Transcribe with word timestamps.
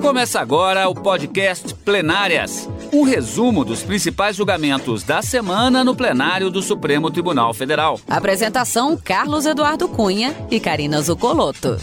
Começa 0.00 0.40
agora 0.40 0.88
o 0.88 0.94
podcast 0.94 1.74
Plenárias 1.74 2.68
um 2.92 3.02
resumo 3.02 3.64
dos 3.64 3.82
principais 3.82 4.36
julgamentos 4.36 5.02
da 5.02 5.20
semana 5.20 5.84
no 5.84 5.94
plenário 5.94 6.50
do 6.50 6.62
Supremo 6.62 7.10
Tribunal 7.10 7.52
Federal. 7.52 8.00
Apresentação: 8.08 8.96
Carlos 8.96 9.46
Eduardo 9.46 9.88
Cunha 9.88 10.34
e 10.50 10.58
Karina 10.58 11.00
Zucolotto. 11.02 11.78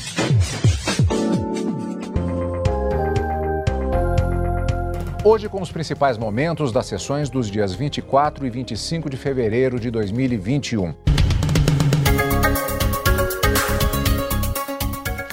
Hoje, 5.23 5.50
com 5.50 5.60
os 5.60 5.71
principais 5.71 6.20
momentos 6.20 6.71
das 6.71 6.86
sessões 6.86 7.32
dos 7.32 7.50
dias 7.50 7.73
24 7.73 8.46
e 8.46 8.50
25 8.50 9.10
de 9.10 9.18
fevereiro 9.18 9.80
de 9.80 9.89
2021. 9.89 11.14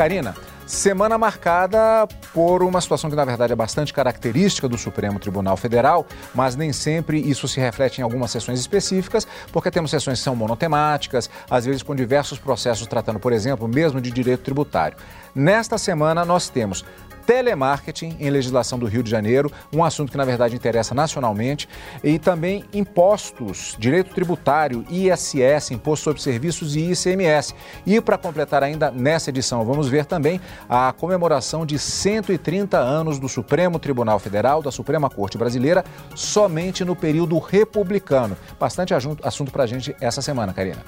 Karina, 0.02 0.34
semana 0.66 1.16
marcada 1.16 2.08
por 2.34 2.64
uma 2.64 2.80
situação 2.80 3.08
que, 3.08 3.14
na 3.14 3.24
verdade, 3.24 3.52
é 3.52 3.54
bastante 3.54 3.92
característica 3.92 4.68
do 4.68 4.76
Supremo 4.76 5.20
Tribunal 5.20 5.56
Federal, 5.56 6.04
mas 6.34 6.56
nem 6.56 6.72
sempre 6.72 7.20
isso 7.20 7.46
se 7.46 7.60
reflete 7.60 8.00
em 8.00 8.02
algumas 8.02 8.32
sessões 8.32 8.58
específicas, 8.58 9.28
porque 9.52 9.70
temos 9.70 9.92
sessões 9.92 10.18
que 10.18 10.24
são 10.24 10.34
monotemáticas, 10.34 11.30
às 11.48 11.66
vezes 11.66 11.84
com 11.84 11.94
diversos 11.94 12.36
processos 12.36 12.84
tratando, 12.88 13.20
por 13.20 13.32
exemplo, 13.32 13.68
mesmo 13.68 14.00
de 14.00 14.10
direito 14.10 14.42
tributário. 14.42 14.98
Nesta 15.32 15.78
semana, 15.78 16.24
nós 16.24 16.48
temos 16.48 16.84
telemarketing 17.26 18.16
em 18.20 18.30
legislação 18.30 18.78
do 18.78 18.86
Rio 18.86 19.02
de 19.02 19.10
Janeiro, 19.10 19.50
um 19.72 19.82
assunto 19.82 20.10
que 20.10 20.16
na 20.16 20.24
verdade 20.24 20.54
interessa 20.54 20.94
nacionalmente, 20.94 21.68
e 22.02 22.18
também 22.18 22.64
impostos, 22.72 23.76
direito 23.78 24.14
tributário, 24.14 24.84
ISS, 24.90 25.70
imposto 25.70 26.04
sobre 26.04 26.22
serviços 26.22 26.76
e 26.76 26.92
ICMS. 26.92 27.54
E 27.86 28.00
para 28.00 28.18
completar 28.18 28.62
ainda 28.62 28.90
nessa 28.90 29.30
edição, 29.30 29.64
vamos 29.64 29.88
ver 29.88 30.04
também 30.04 30.40
a 30.68 30.92
comemoração 30.92 31.64
de 31.64 31.78
130 31.78 32.78
anos 32.78 33.18
do 33.18 33.28
Supremo 33.28 33.78
Tribunal 33.78 34.18
Federal, 34.18 34.62
da 34.62 34.70
Suprema 34.70 35.08
Corte 35.08 35.38
Brasileira, 35.38 35.84
somente 36.14 36.84
no 36.84 36.96
período 36.96 37.38
republicano. 37.38 38.36
Bastante 38.58 38.92
assunto 38.94 39.52
para 39.52 39.64
a 39.64 39.66
gente 39.66 39.94
essa 40.00 40.20
semana, 40.20 40.52
Karina. 40.52 40.84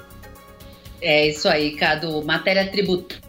É 1.01 1.29
isso 1.29 1.49
aí, 1.49 1.77
Cado. 1.77 2.25
Matéria 2.25 2.71
tributária, 2.71 3.21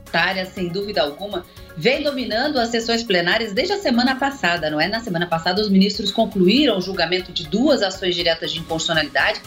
sem 0.46 0.70
dúvida 0.70 1.02
alguma 1.02 1.46
vem 1.78 2.04
dominando 2.04 2.58
as 2.58 2.70
sessões 2.70 3.04
plenárias 3.04 3.54
desde 3.54 3.74
a 3.74 3.78
semana 3.78 4.16
passada, 4.16 4.70
não 4.70 4.80
é? 4.80 4.88
Na 4.88 5.02
semana 5.02 5.28
passada, 5.28 5.62
os 5.62 5.70
ministros 5.70 6.12
concluíram 6.12 6.78
o 6.78 6.82
julgamento 6.82 7.32
de 7.32 7.48
duas 7.48 7.82
ações 7.82 8.16
diretas 8.16 8.52
de 8.52 8.60
inconstitucionalidade 8.60 9.42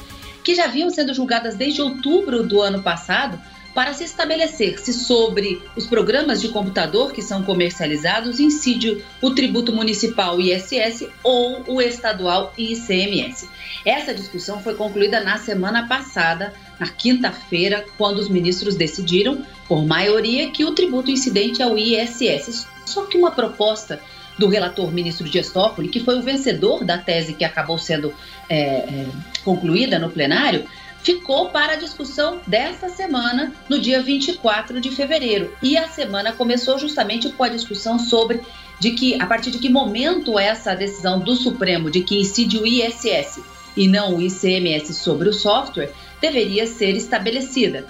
que 0.45 0.55
já 0.55 0.67
vinham 0.67 0.91
sendo 0.91 1.15
julgadas 1.15 1.57
desde 1.57 1.81
outubro 1.81 2.43
do 2.43 2.61
ano 2.61 2.83
passado 2.83 3.39
para 3.75 3.93
se 3.93 4.03
estabelecer 4.05 4.79
se 4.79 4.93
sobre 4.93 5.63
os 5.77 5.87
programas 5.87 6.41
de 6.41 6.49
computador 6.49 7.13
que 7.13 7.23
são 7.23 7.43
comercializados 7.43 8.41
incide 8.41 9.05
o 9.23 9.31
tributo 9.31 9.73
municipal 9.73 10.41
ISS 10.41 11.07
ou 11.23 11.63
o 11.69 11.81
estadual 11.81 12.53
ICMS. 12.59 13.49
Essa 13.85 14.13
discussão 14.13 14.61
foi 14.61 14.75
concluída 14.75 15.21
na 15.21 15.39
semana 15.39 15.87
passada, 15.87 16.53
na 16.79 16.89
quinta-feira, 16.89 17.85
quando 17.97 18.19
os 18.19 18.29
ministros 18.29 18.77
decidiram, 18.77 19.45
por 19.67 19.85
maioria, 19.85 20.51
que 20.51 20.65
o 20.65 20.73
tributo 20.73 21.11
incidente 21.11 21.61
é 21.61 21.67
o 21.67 21.77
ISS. 21.77 22.67
Só 22.87 23.05
que 23.05 23.19
uma 23.19 23.31
proposta 23.31 24.01
do 24.39 24.47
relator 24.47 24.93
ministro 24.93 25.29
Dias 25.29 25.51
Toffoli, 25.51 25.89
que 25.89 26.01
foi 26.01 26.19
o 26.19 26.23
vencedor 26.23 26.85
da 26.85 26.97
tese 26.97 27.35
que 27.35 27.45
acabou 27.45 27.77
sendo 27.77 28.15
é, 28.49 28.57
é, 28.59 29.07
concluída 29.45 29.99
no 29.99 30.09
plenário, 30.09 30.65
ficou 31.03 31.49
para 31.51 31.73
a 31.73 31.77
discussão 31.77 32.41
desta 32.47 32.89
semana, 32.89 33.53
no 33.69 33.81
dia 33.81 34.03
24 34.03 34.81
de 34.81 34.91
fevereiro. 34.91 35.53
E 35.63 35.77
a 35.77 35.89
semana 35.89 36.33
começou 36.33 36.79
justamente 36.79 37.29
com 37.31 37.43
a 37.43 37.49
discussão 37.49 37.99
sobre 37.99 38.41
de 38.79 38.93
que 38.93 39.21
a 39.21 39.27
partir 39.27 39.51
de 39.51 39.59
que 39.59 39.69
momento 39.69 40.39
essa 40.39 40.75
decisão 40.75 41.19
do 41.19 41.35
Supremo 41.35 41.91
de 41.91 42.03
que 42.03 42.21
incide 42.21 42.59
o 42.59 42.67
ISS 42.67 43.41
e 43.77 43.89
não 43.89 44.17
o 44.17 44.23
ICMS 44.23 44.95
sobre 44.95 45.29
o 45.29 45.33
software 45.33 45.93
deveria 46.21 46.67
ser 46.67 46.97
estabelecida. 46.97 47.87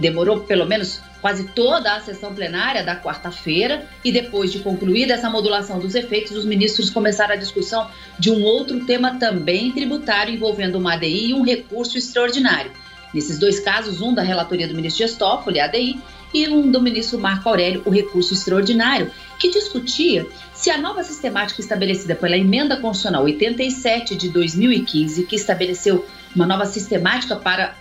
Demorou 0.00 0.40
pelo 0.40 0.64
menos 0.64 1.00
quase 1.20 1.44
toda 1.48 1.94
a 1.94 2.00
sessão 2.00 2.34
plenária 2.34 2.84
da 2.84 2.96
quarta-feira 2.96 3.86
e 4.04 4.12
depois 4.12 4.52
de 4.52 4.60
concluída 4.60 5.14
essa 5.14 5.28
modulação 5.28 5.78
dos 5.78 5.94
efeitos, 5.94 6.36
os 6.36 6.44
ministros 6.44 6.88
começaram 6.88 7.34
a 7.34 7.38
discussão 7.38 7.90
de 8.18 8.30
um 8.30 8.42
outro 8.44 8.84
tema 8.86 9.18
também 9.18 9.72
tributário 9.72 10.32
envolvendo 10.32 10.76
uma 10.76 10.94
ADI 10.94 11.30
e 11.30 11.34
um 11.34 11.42
recurso 11.42 11.98
extraordinário. 11.98 12.70
Nesses 13.12 13.38
dois 13.38 13.60
casos, 13.60 14.00
um 14.00 14.14
da 14.14 14.22
relatoria 14.22 14.68
do 14.68 14.74
ministro 14.74 15.04
a 15.04 15.64
ADI, 15.64 16.00
e 16.34 16.48
um 16.48 16.70
do 16.70 16.82
ministro 16.82 17.18
Marco 17.18 17.48
Aurélio, 17.48 17.82
o 17.84 17.90
recurso 17.90 18.34
extraordinário, 18.34 19.10
que 19.38 19.50
discutia 19.50 20.26
se 20.52 20.70
a 20.70 20.78
nova 20.78 21.02
sistemática 21.02 21.60
estabelecida 21.60 22.14
pela 22.14 22.36
emenda 22.36 22.76
constitucional 22.76 23.24
87 23.24 24.14
de 24.16 24.28
2015, 24.28 25.24
que 25.24 25.36
estabeleceu 25.36 26.04
uma 26.34 26.46
nova 26.46 26.66
sistemática 26.66 27.36
para 27.36 27.74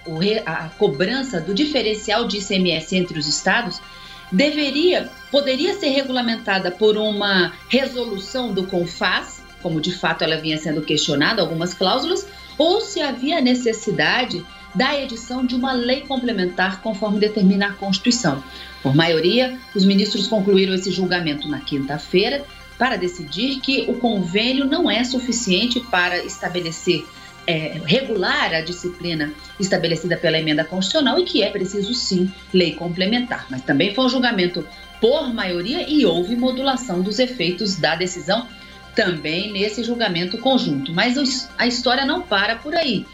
a 0.45 0.69
cobrança 0.77 1.41
do 1.41 1.53
diferencial 1.53 2.25
de 2.25 2.37
ICMS 2.37 2.95
entre 2.95 3.19
os 3.19 3.27
estados, 3.27 3.81
deveria, 4.31 5.09
poderia 5.31 5.73
ser 5.77 5.89
regulamentada 5.89 6.71
por 6.71 6.97
uma 6.97 7.53
resolução 7.69 8.53
do 8.53 8.65
CONFAS, 8.65 9.41
como 9.61 9.81
de 9.81 9.91
fato 9.91 10.23
ela 10.23 10.37
vinha 10.37 10.57
sendo 10.57 10.81
questionada, 10.81 11.41
algumas 11.41 11.73
cláusulas, 11.73 12.27
ou 12.57 12.81
se 12.81 13.01
havia 13.01 13.41
necessidade 13.41 14.45
da 14.73 14.99
edição 14.99 15.45
de 15.45 15.55
uma 15.55 15.71
lei 15.71 16.01
complementar 16.01 16.81
conforme 16.81 17.19
determina 17.19 17.67
a 17.67 17.73
Constituição. 17.73 18.43
Por 18.83 18.93
maioria, 18.93 19.57
os 19.73 19.85
ministros 19.85 20.27
concluíram 20.27 20.73
esse 20.73 20.91
julgamento 20.91 21.47
na 21.47 21.59
quinta-feira 21.59 22.43
para 22.77 22.97
decidir 22.97 23.61
que 23.61 23.85
o 23.87 23.95
convênio 23.95 24.65
não 24.65 24.91
é 24.91 25.03
suficiente 25.03 25.79
para 25.79 26.23
estabelecer, 26.23 27.05
é, 27.47 27.79
regular 27.85 28.53
a 28.53 28.61
disciplina 28.61 29.33
estabelecida 29.59 30.17
pela 30.17 30.39
emenda 30.39 30.63
constitucional 30.63 31.19
e 31.19 31.23
que 31.23 31.43
é 31.43 31.49
preciso 31.49 31.93
sim 31.93 32.31
lei 32.53 32.73
complementar. 32.73 33.45
Mas 33.49 33.61
também 33.61 33.93
foi 33.93 34.05
um 34.05 34.09
julgamento 34.09 34.67
por 34.99 35.33
maioria 35.33 35.87
e 35.87 36.05
houve 36.05 36.35
modulação 36.35 37.01
dos 37.01 37.19
efeitos 37.19 37.75
da 37.75 37.95
decisão 37.95 38.47
também 38.95 39.51
nesse 39.51 39.83
julgamento 39.83 40.37
conjunto. 40.37 40.93
Mas 40.93 41.49
a 41.57 41.67
história 41.67 42.05
não 42.05 42.21
para 42.21 42.55
por 42.55 42.73
aí 42.75 43.05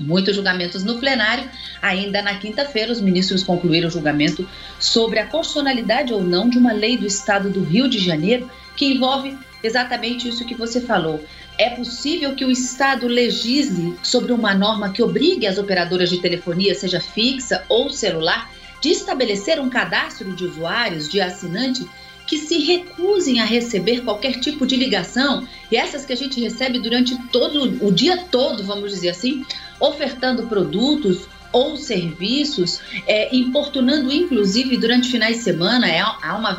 muitos 0.00 0.34
julgamentos 0.34 0.82
no 0.82 0.98
plenário. 0.98 1.48
Ainda 1.82 2.22
na 2.22 2.34
quinta-feira, 2.36 2.90
os 2.90 3.00
ministros 3.00 3.42
concluíram 3.42 3.88
o 3.88 3.90
julgamento 3.90 4.48
sobre 4.78 5.18
a 5.18 5.26
constitucionalidade 5.26 6.12
ou 6.12 6.22
não 6.22 6.48
de 6.48 6.58
uma 6.58 6.72
lei 6.72 6.96
do 6.96 7.06
estado 7.06 7.50
do 7.50 7.62
Rio 7.62 7.88
de 7.88 7.98
Janeiro 7.98 8.50
que 8.76 8.86
envolve 8.86 9.36
exatamente 9.62 10.28
isso 10.28 10.44
que 10.44 10.54
você 10.54 10.80
falou. 10.80 11.22
É 11.58 11.70
possível 11.70 12.34
que 12.34 12.44
o 12.44 12.50
Estado 12.50 13.06
legisle 13.06 13.96
sobre 14.02 14.32
uma 14.32 14.54
norma 14.54 14.90
que 14.90 15.02
obrigue 15.02 15.46
as 15.46 15.58
operadoras 15.58 16.08
de 16.08 16.20
telefonia, 16.20 16.74
seja 16.74 17.00
fixa 17.00 17.64
ou 17.68 17.90
celular, 17.90 18.50
de 18.80 18.90
estabelecer 18.90 19.60
um 19.60 19.68
cadastro 19.68 20.34
de 20.34 20.44
usuários, 20.44 21.08
de 21.08 21.20
assinante, 21.20 21.86
que 22.26 22.38
se 22.38 22.58
recusem 22.58 23.40
a 23.40 23.44
receber 23.44 24.02
qualquer 24.02 24.38
tipo 24.38 24.64
de 24.66 24.76
ligação, 24.76 25.46
e 25.70 25.76
essas 25.76 26.06
que 26.06 26.12
a 26.12 26.16
gente 26.16 26.40
recebe 26.40 26.78
durante 26.78 27.16
todo 27.28 27.84
o 27.84 27.90
dia 27.90 28.18
todo, 28.30 28.62
vamos 28.62 28.92
dizer 28.92 29.10
assim, 29.10 29.44
ofertando 29.80 30.46
produtos 30.46 31.28
ou 31.52 31.76
serviços, 31.76 32.80
é, 33.06 33.34
importunando 33.34 34.12
inclusive 34.12 34.76
durante 34.76 35.10
finais 35.10 35.38
de 35.38 35.42
semana, 35.42 35.88
é, 35.88 36.00
há 36.00 36.36
uma, 36.38 36.56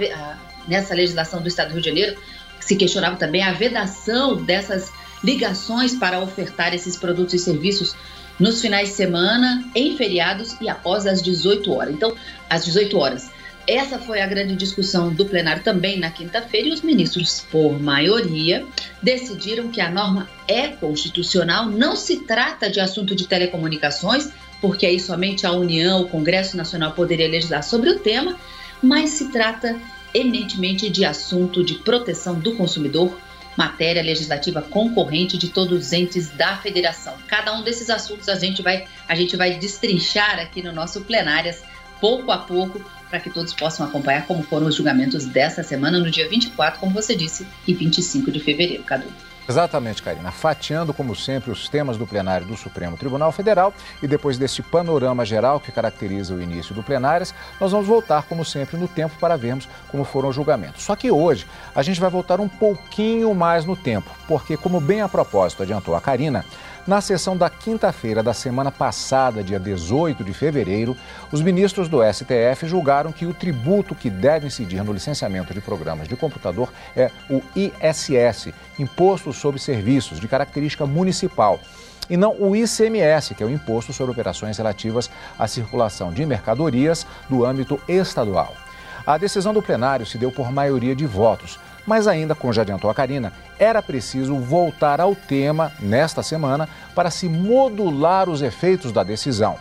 nessa 0.67 0.93
legislação 0.93 1.41
do 1.41 1.47
Estado 1.47 1.69
do 1.69 1.73
Rio 1.75 1.81
de 1.81 1.89
Janeiro, 1.89 2.17
se 2.61 2.75
questionava 2.75 3.17
também 3.17 3.43
a 3.43 3.53
vedação 3.53 4.41
dessas 4.41 4.91
ligações 5.23 5.95
para 5.95 6.19
ofertar 6.19 6.73
esses 6.73 6.95
produtos 6.95 7.33
e 7.33 7.39
serviços 7.39 7.95
nos 8.39 8.61
finais 8.61 8.89
de 8.89 8.95
semana, 8.95 9.63
em 9.75 9.95
feriados 9.95 10.55
e 10.59 10.67
após 10.67 11.05
as 11.05 11.21
18 11.21 11.71
horas. 11.71 11.93
Então, 11.93 12.15
às 12.49 12.65
18 12.65 12.97
horas. 12.97 13.29
Essa 13.67 13.99
foi 13.99 14.19
a 14.19 14.25
grande 14.25 14.55
discussão 14.55 15.13
do 15.13 15.25
plenário 15.25 15.63
também 15.63 15.99
na 15.99 16.09
quinta-feira 16.09 16.69
e 16.69 16.71
os 16.71 16.81
ministros, 16.81 17.45
por 17.51 17.79
maioria, 17.79 18.65
decidiram 19.01 19.69
que 19.69 19.79
a 19.79 19.89
norma 19.89 20.27
é 20.47 20.69
constitucional, 20.69 21.67
não 21.67 21.95
se 21.95 22.21
trata 22.21 22.69
de 22.69 22.79
assunto 22.79 23.15
de 23.15 23.27
telecomunicações, 23.27 24.31
porque 24.59 24.85
aí 24.85 24.99
somente 24.99 25.45
a 25.45 25.51
União, 25.51 26.01
o 26.01 26.09
Congresso 26.09 26.57
Nacional 26.57 26.93
poderia 26.93 27.27
legislar 27.27 27.63
sobre 27.63 27.91
o 27.91 27.99
tema, 27.99 28.35
mas 28.81 29.11
se 29.11 29.31
trata 29.31 29.79
eminentemente 30.13 30.89
de 30.89 31.05
assunto 31.05 31.63
de 31.63 31.75
proteção 31.75 32.39
do 32.39 32.55
consumidor, 32.55 33.17
matéria 33.57 34.01
legislativa 34.01 34.61
concorrente 34.61 35.37
de 35.37 35.49
todos 35.49 35.85
os 35.85 35.93
entes 35.93 36.29
da 36.29 36.57
federação. 36.57 37.15
Cada 37.27 37.53
um 37.53 37.63
desses 37.63 37.89
assuntos 37.89 38.29
a 38.29 38.35
gente 38.35 38.61
vai 38.61 38.87
a 39.07 39.15
gente 39.15 39.35
vai 39.35 39.57
destrinchar 39.57 40.39
aqui 40.39 40.61
no 40.61 40.71
nosso 40.71 41.01
plenárias 41.01 41.63
pouco 41.99 42.31
a 42.31 42.37
pouco 42.37 42.81
para 43.09 43.19
que 43.19 43.29
todos 43.29 43.53
possam 43.53 43.85
acompanhar 43.85 44.25
como 44.25 44.41
foram 44.41 44.67
os 44.67 44.75
julgamentos 44.75 45.25
dessa 45.25 45.61
semana, 45.61 45.99
no 45.99 46.09
dia 46.09 46.29
24, 46.29 46.79
como 46.79 46.93
você 46.93 47.13
disse, 47.13 47.45
e 47.67 47.73
25 47.73 48.31
de 48.31 48.39
fevereiro, 48.39 48.83
Cadu. 48.83 49.07
Exatamente, 49.49 50.01
Karina. 50.03 50.31
Fatiando, 50.31 50.93
como 50.93 51.15
sempre, 51.15 51.51
os 51.51 51.67
temas 51.67 51.97
do 51.97 52.07
plenário 52.07 52.45
do 52.45 52.55
Supremo 52.55 52.95
Tribunal 52.95 53.31
Federal 53.31 53.73
e 54.01 54.07
depois 54.07 54.37
deste 54.37 54.61
panorama 54.61 55.25
geral 55.25 55.59
que 55.59 55.71
caracteriza 55.71 56.33
o 56.33 56.41
início 56.41 56.73
do 56.75 56.83
plenárias, 56.83 57.33
nós 57.59 57.71
vamos 57.71 57.87
voltar, 57.87 58.23
como 58.23 58.45
sempre, 58.45 58.77
no 58.77 58.87
tempo 58.87 59.15
para 59.19 59.35
vermos 59.35 59.67
como 59.89 60.03
foram 60.03 60.29
os 60.29 60.35
julgamentos. 60.35 60.83
Só 60.83 60.95
que 60.95 61.11
hoje 61.11 61.47
a 61.75 61.81
gente 61.81 61.99
vai 61.99 62.09
voltar 62.09 62.39
um 62.39 62.47
pouquinho 62.47 63.33
mais 63.33 63.65
no 63.65 63.75
tempo, 63.75 64.09
porque, 64.27 64.55
como 64.55 64.79
bem 64.79 65.01
a 65.01 65.09
propósito 65.09 65.63
adiantou 65.63 65.95
a 65.95 66.01
Karina, 66.01 66.45
na 66.87 66.99
sessão 66.99 67.37
da 67.37 67.49
quinta-feira 67.49 68.23
da 68.23 68.33
semana 68.33 68.71
passada, 68.71 69.43
dia 69.43 69.59
18 69.59 70.23
de 70.23 70.33
fevereiro, 70.33 70.97
os 71.31 71.41
ministros 71.41 71.87
do 71.87 71.99
STF 72.01 72.67
julgaram 72.67 73.11
que 73.11 73.25
o 73.25 73.33
tributo 73.33 73.93
que 73.93 74.09
deve 74.09 74.47
incidir 74.47 74.83
no 74.83 74.93
licenciamento 74.93 75.53
de 75.53 75.61
programas 75.61 76.07
de 76.07 76.15
computador 76.15 76.71
é 76.95 77.11
o 77.29 77.41
ISS, 77.55 78.53
Imposto 78.79 79.31
sobre 79.31 79.59
Serviços, 79.59 80.19
de 80.19 80.27
característica 80.27 80.85
municipal 80.85 81.59
e 82.09 82.17
não 82.17 82.35
o 82.39 82.55
ICMS, 82.55 83.35
que 83.35 83.43
é 83.43 83.45
o 83.45 83.49
Imposto 83.49 83.93
sobre 83.93 84.11
Operações 84.11 84.57
Relativas 84.57 85.09
à 85.37 85.47
Circulação 85.47 86.11
de 86.11 86.25
Mercadorias 86.25 87.05
do 87.29 87.45
âmbito 87.45 87.79
estadual. 87.87 88.53
A 89.05 89.17
decisão 89.17 89.53
do 89.53 89.61
plenário 89.61 90.05
se 90.05 90.17
deu 90.17 90.31
por 90.31 90.51
maioria 90.51 90.95
de 90.95 91.05
votos, 91.05 91.59
mas 91.85 92.07
ainda, 92.07 92.35
como 92.35 92.53
já 92.53 92.61
adiantou 92.61 92.89
a 92.89 92.93
Karina, 92.93 93.33
era 93.57 93.81
preciso 93.81 94.37
voltar 94.37 95.01
ao 95.01 95.15
tema 95.15 95.71
nesta 95.79 96.21
semana 96.21 96.67
para 96.93 97.09
se 97.09 97.27
modular 97.27 98.29
os 98.29 98.41
efeitos 98.41 98.91
da 98.91 99.03
decisão. 99.03 99.57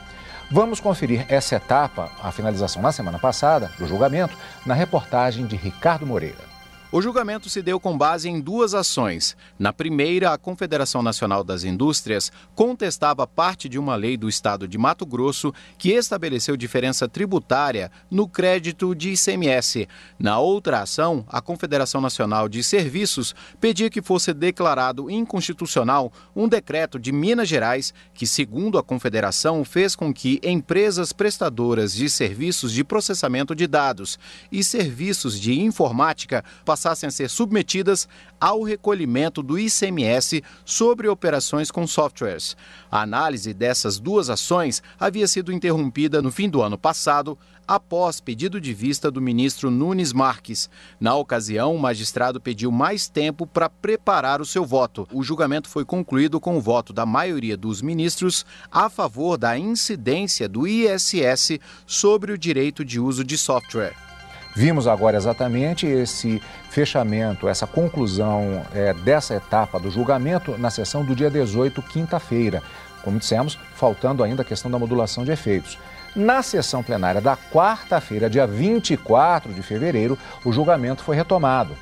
Vamos 0.50 0.80
conferir 0.80 1.24
essa 1.28 1.56
etapa, 1.56 2.10
a 2.22 2.32
finalização 2.32 2.82
na 2.82 2.90
semana 2.90 3.18
passada, 3.18 3.70
do 3.78 3.86
julgamento, 3.86 4.36
na 4.66 4.74
reportagem 4.74 5.46
de 5.46 5.54
Ricardo 5.54 6.06
Moreira. 6.06 6.49
O 6.92 7.00
julgamento 7.00 7.48
se 7.48 7.62
deu 7.62 7.78
com 7.78 7.96
base 7.96 8.28
em 8.28 8.40
duas 8.40 8.74
ações. 8.74 9.36
Na 9.56 9.72
primeira, 9.72 10.32
a 10.32 10.38
Confederação 10.38 11.04
Nacional 11.04 11.44
das 11.44 11.62
Indústrias 11.62 12.32
contestava 12.52 13.28
parte 13.28 13.68
de 13.68 13.78
uma 13.78 13.94
lei 13.94 14.16
do 14.16 14.28
estado 14.28 14.66
de 14.66 14.76
Mato 14.76 15.06
Grosso 15.06 15.54
que 15.78 15.92
estabeleceu 15.92 16.56
diferença 16.56 17.08
tributária 17.08 17.92
no 18.10 18.26
crédito 18.26 18.92
de 18.92 19.12
ICMS. 19.12 19.86
Na 20.18 20.40
outra 20.40 20.82
ação, 20.82 21.24
a 21.28 21.40
Confederação 21.40 22.00
Nacional 22.00 22.48
de 22.48 22.60
Serviços 22.64 23.36
pedia 23.60 23.88
que 23.88 24.02
fosse 24.02 24.34
declarado 24.34 25.08
inconstitucional 25.08 26.12
um 26.34 26.48
decreto 26.48 26.98
de 26.98 27.12
Minas 27.12 27.48
Gerais 27.48 27.94
que, 28.12 28.26
segundo 28.26 28.76
a 28.76 28.82
Confederação, 28.82 29.64
fez 29.64 29.94
com 29.94 30.12
que 30.12 30.40
empresas 30.42 31.12
prestadoras 31.12 31.94
de 31.94 32.10
serviços 32.10 32.72
de 32.72 32.82
processamento 32.82 33.54
de 33.54 33.68
dados 33.68 34.18
e 34.50 34.64
serviços 34.64 35.38
de 35.38 35.60
informática 35.60 36.44
passassem 36.64 36.79
passassem 36.80 37.08
a 37.08 37.10
ser 37.10 37.28
submetidas 37.28 38.08
ao 38.40 38.62
recolhimento 38.62 39.42
do 39.42 39.58
ICMS 39.58 40.42
sobre 40.64 41.08
operações 41.08 41.70
com 41.70 41.86
softwares. 41.86 42.56
A 42.90 43.02
análise 43.02 43.52
dessas 43.52 43.98
duas 43.98 44.30
ações 44.30 44.82
havia 44.98 45.28
sido 45.28 45.52
interrompida 45.52 46.22
no 46.22 46.32
fim 46.32 46.48
do 46.48 46.62
ano 46.62 46.78
passado, 46.78 47.36
após 47.68 48.18
pedido 48.18 48.60
de 48.60 48.72
vista 48.72 49.10
do 49.10 49.20
ministro 49.20 49.70
Nunes 49.70 50.12
Marques. 50.12 50.68
Na 50.98 51.14
ocasião, 51.14 51.76
o 51.76 51.78
magistrado 51.78 52.40
pediu 52.40 52.72
mais 52.72 53.06
tempo 53.06 53.46
para 53.46 53.68
preparar 53.68 54.40
o 54.40 54.46
seu 54.46 54.64
voto. 54.64 55.06
O 55.12 55.22
julgamento 55.22 55.68
foi 55.68 55.84
concluído 55.84 56.40
com 56.40 56.56
o 56.56 56.60
voto 56.60 56.92
da 56.92 57.06
maioria 57.06 57.56
dos 57.56 57.80
ministros 57.80 58.44
a 58.72 58.88
favor 58.90 59.36
da 59.36 59.56
incidência 59.56 60.48
do 60.48 60.66
ISS 60.66 61.60
sobre 61.86 62.32
o 62.32 62.38
direito 62.38 62.84
de 62.84 62.98
uso 62.98 63.22
de 63.22 63.38
software. 63.38 64.09
Vimos 64.54 64.88
agora 64.88 65.16
exatamente 65.16 65.86
esse 65.86 66.42
fechamento, 66.68 67.48
essa 67.48 67.66
conclusão 67.66 68.64
é, 68.74 68.92
dessa 68.92 69.34
etapa 69.34 69.78
do 69.78 69.90
julgamento 69.90 70.58
na 70.58 70.70
sessão 70.70 71.04
do 71.04 71.14
dia 71.14 71.30
18, 71.30 71.80
quinta-feira. 71.82 72.62
Como 73.02 73.18
dissemos, 73.18 73.58
faltando 73.74 74.22
ainda 74.22 74.42
a 74.42 74.44
questão 74.44 74.70
da 74.70 74.78
modulação 74.78 75.24
de 75.24 75.30
efeitos. 75.30 75.78
Na 76.14 76.42
sessão 76.42 76.82
plenária 76.82 77.20
da 77.20 77.36
quarta-feira, 77.36 78.28
dia 78.28 78.46
24 78.46 79.52
de 79.52 79.62
fevereiro, 79.62 80.18
o 80.44 80.52
julgamento 80.52 81.04
foi 81.04 81.14
retomado. 81.14 81.76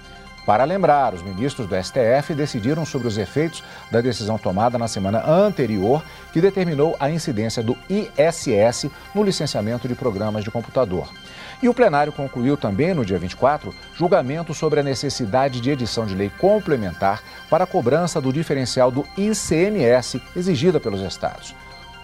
Para 0.49 0.65
lembrar, 0.65 1.12
os 1.12 1.21
ministros 1.21 1.67
do 1.67 1.77
STF 1.77 2.35
decidiram 2.35 2.87
sobre 2.87 3.06
os 3.06 3.19
efeitos 3.19 3.62
da 3.91 4.00
decisão 4.00 4.39
tomada 4.39 4.79
na 4.79 4.89
semana 4.89 5.23
anterior, 5.31 6.03
que 6.33 6.41
determinou 6.41 6.97
a 6.99 7.11
incidência 7.11 7.62
do 7.62 7.77
ISS 7.87 8.91
no 9.15 9.23
licenciamento 9.23 9.87
de 9.87 9.95
programas 9.95 10.43
de 10.43 10.50
computador. 10.50 11.12
E 11.62 11.69
o 11.69 11.75
plenário 11.75 12.15
concluiu 12.15 12.56
também, 12.56 12.95
no 12.95 13.05
dia 13.05 13.19
24, 13.19 13.75
julgamento 13.95 14.55
sobre 14.55 14.81
a 14.81 14.83
necessidade 14.83 15.61
de 15.61 15.71
edição 15.71 16.06
de 16.06 16.15
lei 16.15 16.33
complementar 16.39 17.23
para 17.50 17.65
a 17.65 17.67
cobrança 17.67 18.19
do 18.19 18.33
diferencial 18.33 18.91
do 18.91 19.06
ICMS 19.19 20.19
exigida 20.35 20.81
pelos 20.81 21.03
estados. 21.03 21.55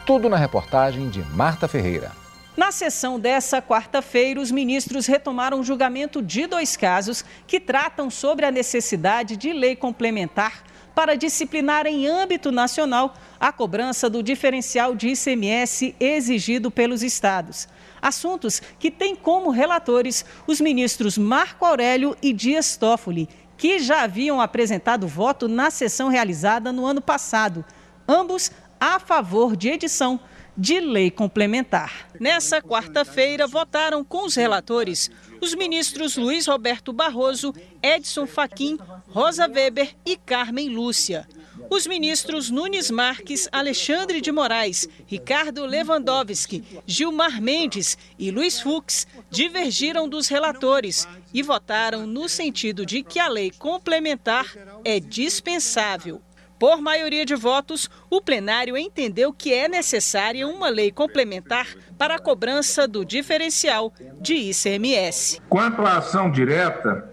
Tudo 0.05 0.29
na 0.29 0.37
reportagem 0.37 1.09
de 1.09 1.23
Marta 1.33 1.67
Ferreira. 1.67 2.24
Na 2.57 2.71
sessão 2.71 3.19
dessa 3.19 3.61
quarta-feira, 3.61 4.41
os 4.41 4.53
ministros 4.53 5.07
retomaram 5.07 5.59
o 5.59 5.65
julgamento 5.65 6.23
de 6.23 6.47
dois 6.47 6.77
casos 6.77 7.25
que 7.49 7.59
tratam 7.59 8.09
sobre 8.09 8.47
a 8.47 8.51
necessidade 8.51 9.37
de 9.37 9.53
lei 9.53 9.75
complementar 9.75 10.63
para 10.95 11.17
disciplinar 11.17 11.85
em 11.85 12.07
âmbito 12.07 12.53
nacional 12.53 13.15
a 13.41 13.51
cobrança 13.51 14.09
do 14.09 14.23
diferencial 14.23 14.95
de 14.95 15.09
ICMS 15.09 15.97
exigido 15.99 16.71
pelos 16.71 17.03
estados. 17.03 17.67
Assuntos 18.01 18.63
que 18.79 18.89
têm 18.89 19.17
como 19.17 19.51
relatores 19.51 20.25
os 20.47 20.61
ministros 20.61 21.19
Marco 21.19 21.65
Aurélio 21.65 22.17
e 22.23 22.33
Dias 22.33 22.77
Toffoli, 22.77 23.29
que 23.57 23.81
já 23.81 24.03
haviam 24.03 24.41
apresentado 24.41 25.09
voto 25.09 25.49
na 25.49 25.73
sessão 25.73 26.09
realizada 26.09 26.71
no 26.71 26.87
ano 26.87 27.01
passado, 27.01 27.65
ambos 28.07 28.53
a 28.79 29.01
favor 29.01 29.57
de 29.57 29.71
edição 29.71 30.21
de 30.57 30.81
lei 30.81 31.11
complementar. 31.11 32.09
Nessa 32.19 32.63
quarta-feira, 32.63 33.47
votaram 33.47 34.05
com 34.05 34.25
os 34.25 34.35
relatores 34.35 35.11
os 35.41 35.55
ministros 35.55 36.17
Luiz 36.17 36.47
Roberto 36.47 36.93
Barroso, 36.93 37.55
Edson 37.83 38.27
Fachin, 38.27 38.79
Rosa 39.09 39.47
Weber 39.47 39.95
e 40.07 40.17
Carmen 40.17 40.71
Lúcia. 40.71 41.29
Os 41.69 41.87
ministros 41.87 42.51
Nunes 42.51 42.91
Marques, 42.91 43.49
Alexandre 43.53 44.21
de 44.21 44.33
Moraes, 44.33 44.89
Ricardo 45.07 45.67
Lewandowski, 45.67 46.65
Gilmar 46.87 47.43
Mendes 47.43 47.99
e 48.19 48.31
Luiz 48.31 48.61
Fux 48.61 49.07
divergiram 49.31 50.09
dos 50.09 50.29
relatores 50.29 51.07
e 51.33 51.43
votaram 51.43 52.07
no 52.07 52.29
sentido 52.29 52.87
de 52.87 53.03
que 53.03 53.19
a 53.19 53.29
lei 53.29 53.51
complementar 53.51 54.47
é 54.85 54.99
dispensável. 54.99 56.23
Por 56.59 56.81
maioria 56.81 57.25
de 57.25 57.35
votos, 57.35 57.91
o 58.09 58.21
plenário 58.21 58.77
entendeu 58.77 59.33
que 59.33 59.53
é 59.53 59.69
necessária 59.69 60.47
uma 60.47 60.69
lei 60.69 60.93
complementar 60.93 61.67
para 61.99 62.15
a 62.17 62.19
cobrança 62.19 62.87
do 62.87 63.05
diferencial 63.05 63.93
de 64.21 64.35
ICMS. 64.35 65.41
Quanto 65.49 65.83
à 65.83 65.99
ação 65.99 66.31
direta, 66.31 67.11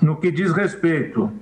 no 0.00 0.16
que 0.16 0.30
diz 0.30 0.52
respeito 0.52 1.32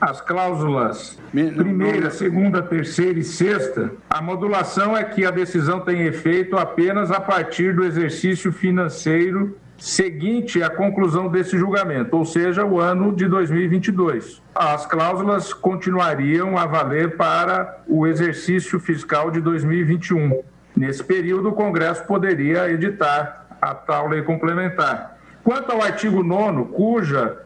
as 0.00 0.20
cláusulas 0.20 1.18
primeira, 1.30 2.10
segunda, 2.10 2.62
terceira 2.62 3.18
e 3.18 3.24
sexta, 3.24 3.92
a 4.08 4.22
modulação 4.22 4.96
é 4.96 5.04
que 5.04 5.26
a 5.26 5.30
decisão 5.30 5.80
tem 5.80 6.06
efeito 6.06 6.56
apenas 6.56 7.10
a 7.10 7.20
partir 7.20 7.74
do 7.74 7.84
exercício 7.84 8.50
financeiro 8.50 9.58
seguinte 9.80 10.62
à 10.62 10.68
conclusão 10.68 11.28
desse 11.28 11.56
julgamento, 11.56 12.14
ou 12.14 12.24
seja, 12.26 12.64
o 12.64 12.78
ano 12.78 13.16
de 13.16 13.26
2022. 13.26 14.42
As 14.54 14.84
cláusulas 14.84 15.54
continuariam 15.54 16.58
a 16.58 16.66
valer 16.66 17.16
para 17.16 17.82
o 17.88 18.06
exercício 18.06 18.78
fiscal 18.78 19.30
de 19.30 19.40
2021. 19.40 20.42
Nesse 20.76 21.02
período, 21.02 21.48
o 21.48 21.52
Congresso 21.52 22.04
poderia 22.04 22.70
editar 22.70 23.56
a 23.60 23.74
tal 23.74 24.08
lei 24.08 24.20
complementar. 24.22 25.18
Quanto 25.42 25.72
ao 25.72 25.82
artigo 25.82 26.22
9, 26.22 26.72
cuja 26.72 27.38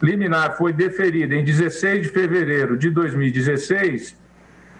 liminar 0.00 0.58
foi 0.58 0.74
deferida 0.74 1.34
em 1.34 1.42
16 1.42 2.02
de 2.02 2.08
fevereiro 2.10 2.76
de 2.76 2.90
2016, 2.90 4.14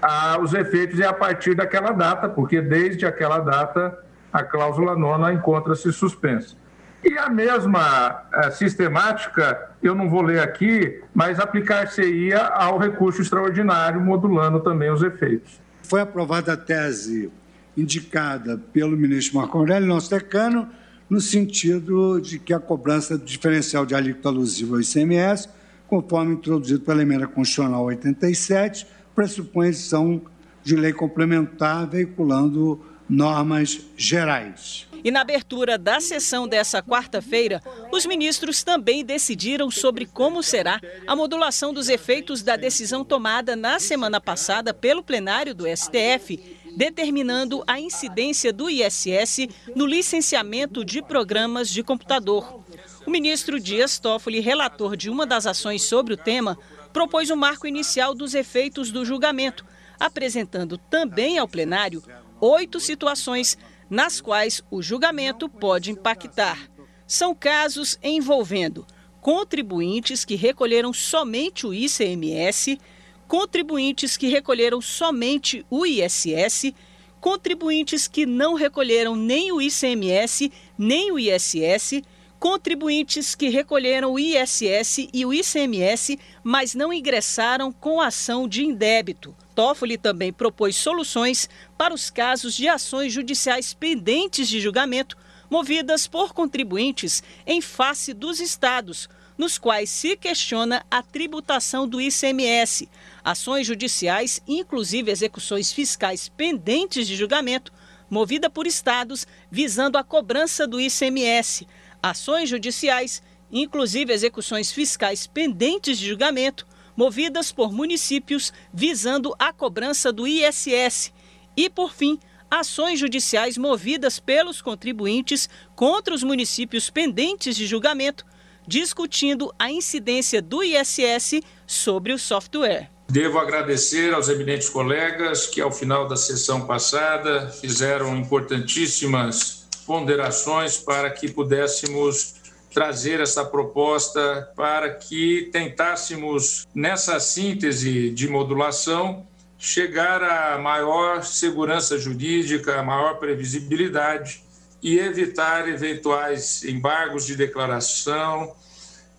ah, 0.03 0.39
os 0.41 0.53
efeitos 0.53 1.01
é 1.01 1.07
a 1.07 1.13
partir 1.13 1.55
daquela 1.55 1.91
data, 1.91 2.29
porque 2.29 2.61
desde 2.61 3.07
aquela 3.07 3.39
data 3.39 3.99
a 4.31 4.45
cláusula 4.45 4.95
nona 4.95 5.33
encontra-se 5.33 5.91
suspensa. 5.91 6.55
E 7.03 7.17
a 7.17 7.29
mesma 7.29 8.23
eh, 8.33 8.51
sistemática, 8.51 9.71
eu 9.83 9.95
não 9.95 10.11
vou 10.11 10.23
ler 10.23 10.41
aqui, 10.41 11.01
mas 11.15 11.39
aplicar-se-ia 11.39 12.41
ao 12.41 12.77
recurso 12.77 13.23
extraordinário, 13.23 14.01
modulando 14.01 14.61
também 14.61 14.91
os 14.91 15.03
efeitos. 15.03 15.61
Foi 15.83 16.01
aprovada 16.01 16.53
a 16.53 16.57
tese 16.57 17.31
indicada 17.77 18.59
pelo 18.73 18.97
ministro 18.97 19.39
Marco 19.39 19.57
Aurélio 19.57 19.87
Nosso 19.87 20.11
Decano, 20.11 20.69
no 21.09 21.21
sentido 21.21 22.21
de 22.21 22.39
que 22.39 22.53
a 22.53 22.59
cobrança 22.59 23.17
do 23.17 23.25
diferencial 23.25 23.87
de 23.87 23.95
alíquota 23.95 24.29
alusiva 24.29 24.75
ao 24.75 24.81
ICMS, 24.81 25.49
conforme 25.87 26.35
introduzido 26.35 26.81
pela 26.81 27.01
emenda 27.01 27.27
constitucional 27.27 27.85
87, 27.85 28.87
pressupõe 29.15 29.69
edição 29.69 30.21
de 30.63 30.75
lei 30.75 30.93
complementar 30.93 31.87
veiculando 31.87 32.85
normas 33.09 33.81
gerais. 33.97 34.88
E 35.03 35.11
na 35.11 35.21
abertura 35.21 35.79
da 35.79 36.01
sessão 36.01 36.49
dessa 36.49 36.83
quarta-feira, 36.83 37.63
os 37.93 38.05
ministros 38.05 38.63
também 38.63 39.05
decidiram 39.05 39.71
sobre 39.71 40.07
como 40.07 40.43
será 40.43 40.81
a 41.07 41.15
modulação 41.15 41.73
dos 41.73 41.89
efeitos 41.89 42.43
da 42.43 42.57
decisão 42.57 43.05
tomada 43.05 43.55
na 43.55 43.79
semana 43.79 44.21
passada 44.21 44.75
pelo 44.75 45.03
plenário 45.03 45.55
do 45.55 45.65
STF, 45.67 46.59
determinando 46.77 47.63
a 47.67 47.81
incidência 47.81 48.53
do 48.53 48.69
ISS 48.69 49.49
no 49.75 49.87
licenciamento 49.87 50.85
de 50.85 51.03
programas 51.03 51.69
de 51.69 51.83
computador. 51.83 52.63
O 53.07 53.11
ministro 53.11 53.59
Dias 53.59 53.99
Toffoli, 53.99 54.41
relator 54.41 54.97
de 54.97 55.09
uma 55.09 55.27
das 55.27 55.47
ações 55.47 55.83
sobre 55.83 56.15
o 56.15 56.17
tema, 56.17 56.59
propôs 56.93 57.31
o 57.31 57.35
um 57.35 57.37
marco 57.37 57.67
inicial 57.67 58.15
dos 58.15 58.35
efeitos 58.35 58.91
do 58.91 59.05
julgamento, 59.05 59.65
apresentando 59.99 60.77
também 60.77 61.39
ao 61.39 61.49
plenário 61.49 62.03
oito 62.41 62.79
situações 62.79 63.59
nas 63.89 64.21
quais 64.21 64.63
o 64.71 64.83
julgamento 64.83 65.49
pode 65.49 65.91
impactar. 65.91 66.71
São 67.07 67.35
casos 67.35 67.99
envolvendo 68.03 68.87
contribuintes 69.21 70.25
que 70.25 70.35
recolheram 70.35 70.93
somente 70.93 71.67
o 71.67 71.75
ICMS, 71.75 72.79
contribuintes 73.27 74.17
que 74.17 74.29
recolheram 74.29 74.81
somente 74.81 75.65
o 75.71 75.85
ISS, 75.85 76.73
contribuintes 77.21 78.07
que 78.07 78.25
não 78.25 78.55
recolheram 78.55 79.17
nem 79.17 79.53
o 79.53 79.61
ICMS 79.61 80.53
nem 80.79 81.11
o 81.13 81.19
ISS, 81.19 82.03
contribuintes 82.39 83.35
que 83.35 83.49
recolheram 83.49 84.13
o 84.13 84.19
ISS 84.19 85.09
e 85.13 85.27
o 85.27 85.35
ICMS, 85.35 86.19
mas 86.43 86.75
não 86.75 86.93
ingressaram 86.93 87.73
com 87.73 88.01
ação 88.01 88.47
de 88.47 88.65
indébito. 88.65 89.35
Toffoli 89.59 89.99
também 89.99 90.33
propôs 90.33 90.77
soluções 90.77 91.51
para 91.77 91.93
os 91.93 92.11
casos 92.11 92.55
de 92.55 92.69
ações 92.69 93.13
judiciais 93.13 93.75
pendentes 93.75 94.49
de 94.49 94.61
julgamento 94.61 95.17
movidas 95.51 96.07
por 96.07 96.33
contribuintes 96.33 97.25
em 97.45 97.61
face 97.61 98.15
dos 98.15 98.39
estados, 98.39 99.09
nos 99.37 99.59
quais 99.59 99.91
se 99.91 100.17
questiona 100.17 100.87
a 100.89 101.03
tributação 101.03 101.89
do 101.89 102.01
ICMS, 102.01 102.89
ações 103.25 103.67
judiciais, 103.67 104.41
inclusive 104.47 105.11
execuções 105.11 105.73
fiscais 105.73 106.29
pendentes 106.29 107.09
de 107.09 107.17
julgamento, 107.17 107.73
movida 108.09 108.49
por 108.49 108.65
estados 108.65 109.27
visando 109.51 109.99
a 109.99 110.05
cobrança 110.05 110.69
do 110.69 110.81
ICMS, 110.81 111.67
ações 112.01 112.49
judiciais, 112.49 113.21
inclusive 113.51 114.13
execuções 114.13 114.71
fiscais 114.71 115.27
pendentes 115.27 115.99
de 115.99 116.07
julgamento, 116.07 116.65
movidas 116.99 117.53
por 117.53 117.73
municípios 117.73 118.53
visando 118.75 119.33
a 119.39 119.53
cobrança 119.53 120.13
do 120.13 120.27
ISS. 120.27 121.13
E, 121.57 121.71
por 121.71 121.93
fim, 121.93 122.19
ações 122.51 122.99
judiciais 122.99 123.57
movidas 123.57 124.19
pelos 124.19 124.61
contribuintes 124.61 125.49
contra 125.77 126.13
os 126.13 126.25
municípios 126.25 126.91
pendentes 126.91 127.55
de 127.55 127.69
julgamento, 127.69 128.27
discutindo 128.67 129.55
a 129.57 129.71
incidência 129.71 130.43
do 130.43 130.61
ISS 130.61 131.41
sobre 131.69 132.13
o 132.13 132.19
software. 132.19 132.91
Devo 133.09 133.39
agradecer 133.39 134.13
aos 134.13 134.29
eminentes 134.29 134.69
colegas 134.69 135.47
que, 135.47 135.61
ao 135.61 135.71
final 135.71 136.09
da 136.09 136.17
sessão 136.17 136.67
passada, 136.67 137.49
fizeram 137.49 138.17
importantíssimas 138.17 139.69
ponderações 139.87 140.77
para 140.77 141.11
que 141.11 141.31
pudéssemos 141.31 142.38
trazer 142.79 143.19
essa 143.19 143.45
proposta 143.45 144.53
para 144.55 144.89
que 144.89 145.49
tentássemos, 145.51 146.65
nessa 146.73 147.19
síntese 147.19 148.09
de 148.11 148.29
modulação, 148.29 149.27
chegar 149.59 150.23
a 150.23 150.59
maior 150.59 151.25
segurança 151.25 151.99
jurídica, 151.99 152.79
a 152.79 152.83
maior 152.85 153.19
previsibilidade 153.19 154.45
e 154.81 154.97
evitar 154.97 155.69
eventuais 155.69 156.63
embargos 156.63 157.27
de 157.27 157.35
declaração 157.35 158.55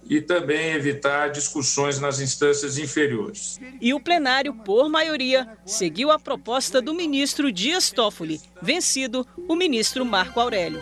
e 0.10 0.22
também 0.22 0.72
evitar 0.72 1.30
discussões 1.30 2.00
nas 2.00 2.22
instâncias 2.22 2.78
inferiores. 2.78 3.60
E 3.82 3.94
o 3.94 4.00
plenário, 4.00 4.54
por 4.54 4.88
maioria, 4.88 5.46
seguiu 5.66 6.12
a 6.12 6.18
proposta 6.18 6.82
do 6.82 6.94
ministro 6.94 7.52
Dias 7.52 7.92
Toffoli, 7.92 8.40
vencido 8.62 9.28
o 9.50 9.54
ministro 9.54 10.06
Marco 10.06 10.40
Aurélio. 10.40 10.82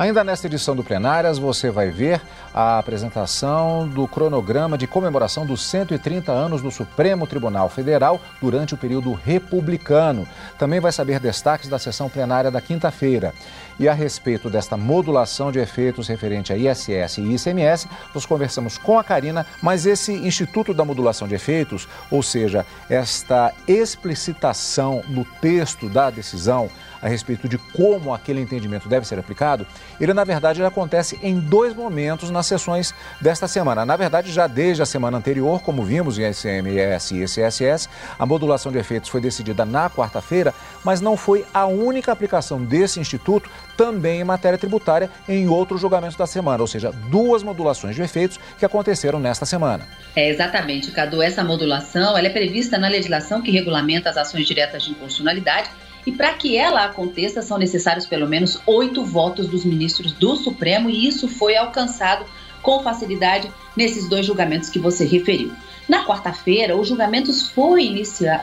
Ainda 0.00 0.24
nesta 0.24 0.46
edição 0.46 0.74
do 0.74 0.82
Plenárias, 0.82 1.38
você 1.38 1.70
vai 1.70 1.90
ver 1.90 2.22
a 2.54 2.78
apresentação 2.78 3.86
do 3.86 4.08
cronograma 4.08 4.78
de 4.78 4.86
comemoração 4.86 5.44
dos 5.44 5.62
130 5.62 6.32
anos 6.32 6.62
do 6.62 6.70
Supremo 6.70 7.26
Tribunal 7.26 7.68
Federal 7.68 8.18
durante 8.40 8.72
o 8.72 8.78
período 8.78 9.12
republicano. 9.12 10.26
Também 10.58 10.80
vai 10.80 10.90
saber 10.90 11.20
destaques 11.20 11.68
da 11.68 11.78
sessão 11.78 12.08
plenária 12.08 12.50
da 12.50 12.62
quinta-feira. 12.62 13.34
E 13.78 13.86
a 13.90 13.92
respeito 13.92 14.48
desta 14.48 14.74
modulação 14.74 15.52
de 15.52 15.58
efeitos 15.58 16.08
referente 16.08 16.50
a 16.50 16.56
ISS 16.56 17.18
e 17.18 17.34
ICMS, 17.34 17.86
nós 18.14 18.24
conversamos 18.24 18.78
com 18.78 18.98
a 18.98 19.04
Karina, 19.04 19.44
mas 19.62 19.84
esse 19.84 20.12
Instituto 20.12 20.72
da 20.72 20.82
Modulação 20.82 21.28
de 21.28 21.34
Efeitos, 21.34 21.86
ou 22.10 22.22
seja, 22.22 22.64
esta 22.88 23.52
explicitação 23.68 25.02
no 25.08 25.26
texto 25.42 25.90
da 25.90 26.08
decisão, 26.08 26.70
a 27.02 27.08
respeito 27.08 27.48
de 27.48 27.58
como 27.58 28.12
aquele 28.12 28.40
entendimento 28.40 28.88
deve 28.88 29.06
ser 29.06 29.18
aplicado, 29.18 29.66
ele 30.00 30.12
na 30.12 30.24
verdade 30.24 30.62
acontece 30.62 31.18
em 31.22 31.38
dois 31.38 31.74
momentos 31.74 32.30
nas 32.30 32.46
sessões 32.46 32.94
desta 33.20 33.48
semana. 33.48 33.84
Na 33.84 33.96
verdade, 33.96 34.32
já 34.32 34.46
desde 34.46 34.82
a 34.82 34.86
semana 34.86 35.18
anterior, 35.18 35.60
como 35.62 35.82
vimos 35.82 36.18
em 36.18 36.28
ICMS 36.30 37.14
e 37.14 37.22
ICSS, 37.22 37.88
a 38.18 38.26
modulação 38.26 38.70
de 38.70 38.78
efeitos 38.78 39.08
foi 39.08 39.20
decidida 39.20 39.64
na 39.64 39.88
quarta-feira, 39.88 40.54
mas 40.84 41.00
não 41.00 41.16
foi 41.16 41.44
a 41.52 41.66
única 41.66 42.12
aplicação 42.12 42.62
desse 42.62 43.00
instituto 43.00 43.50
também 43.76 44.20
em 44.20 44.24
matéria 44.24 44.58
tributária 44.58 45.10
em 45.28 45.48
outros 45.48 45.80
julgamentos 45.80 46.16
da 46.16 46.26
semana, 46.26 46.62
ou 46.62 46.66
seja, 46.66 46.92
duas 47.10 47.42
modulações 47.42 47.96
de 47.96 48.02
efeitos 48.02 48.38
que 48.58 48.64
aconteceram 48.64 49.18
nesta 49.18 49.46
semana. 49.46 49.86
É 50.14 50.28
exatamente, 50.28 50.90
Cadu, 50.90 51.22
essa 51.22 51.42
modulação 51.42 52.16
ela 52.16 52.26
é 52.26 52.30
prevista 52.30 52.78
na 52.78 52.88
legislação 52.88 53.40
que 53.40 53.50
regulamenta 53.50 54.10
as 54.10 54.16
ações 54.16 54.46
diretas 54.46 54.82
de 54.82 54.90
inconstitucionalidade 54.90 55.70
e 56.06 56.12
para 56.12 56.32
que 56.34 56.56
ela 56.56 56.84
aconteça, 56.84 57.42
são 57.42 57.58
necessários 57.58 58.06
pelo 58.06 58.28
menos 58.28 58.60
oito 58.66 59.04
votos 59.04 59.46
dos 59.46 59.64
ministros 59.64 60.12
do 60.12 60.36
Supremo, 60.36 60.88
e 60.88 61.06
isso 61.06 61.28
foi 61.28 61.56
alcançado 61.56 62.24
com 62.62 62.82
facilidade 62.82 63.50
nesses 63.76 64.08
dois 64.08 64.26
julgamentos 64.26 64.68
que 64.68 64.78
você 64.78 65.04
referiu. 65.04 65.52
Na 65.88 66.04
quarta-feira, 66.04 66.76
o. 66.76 66.82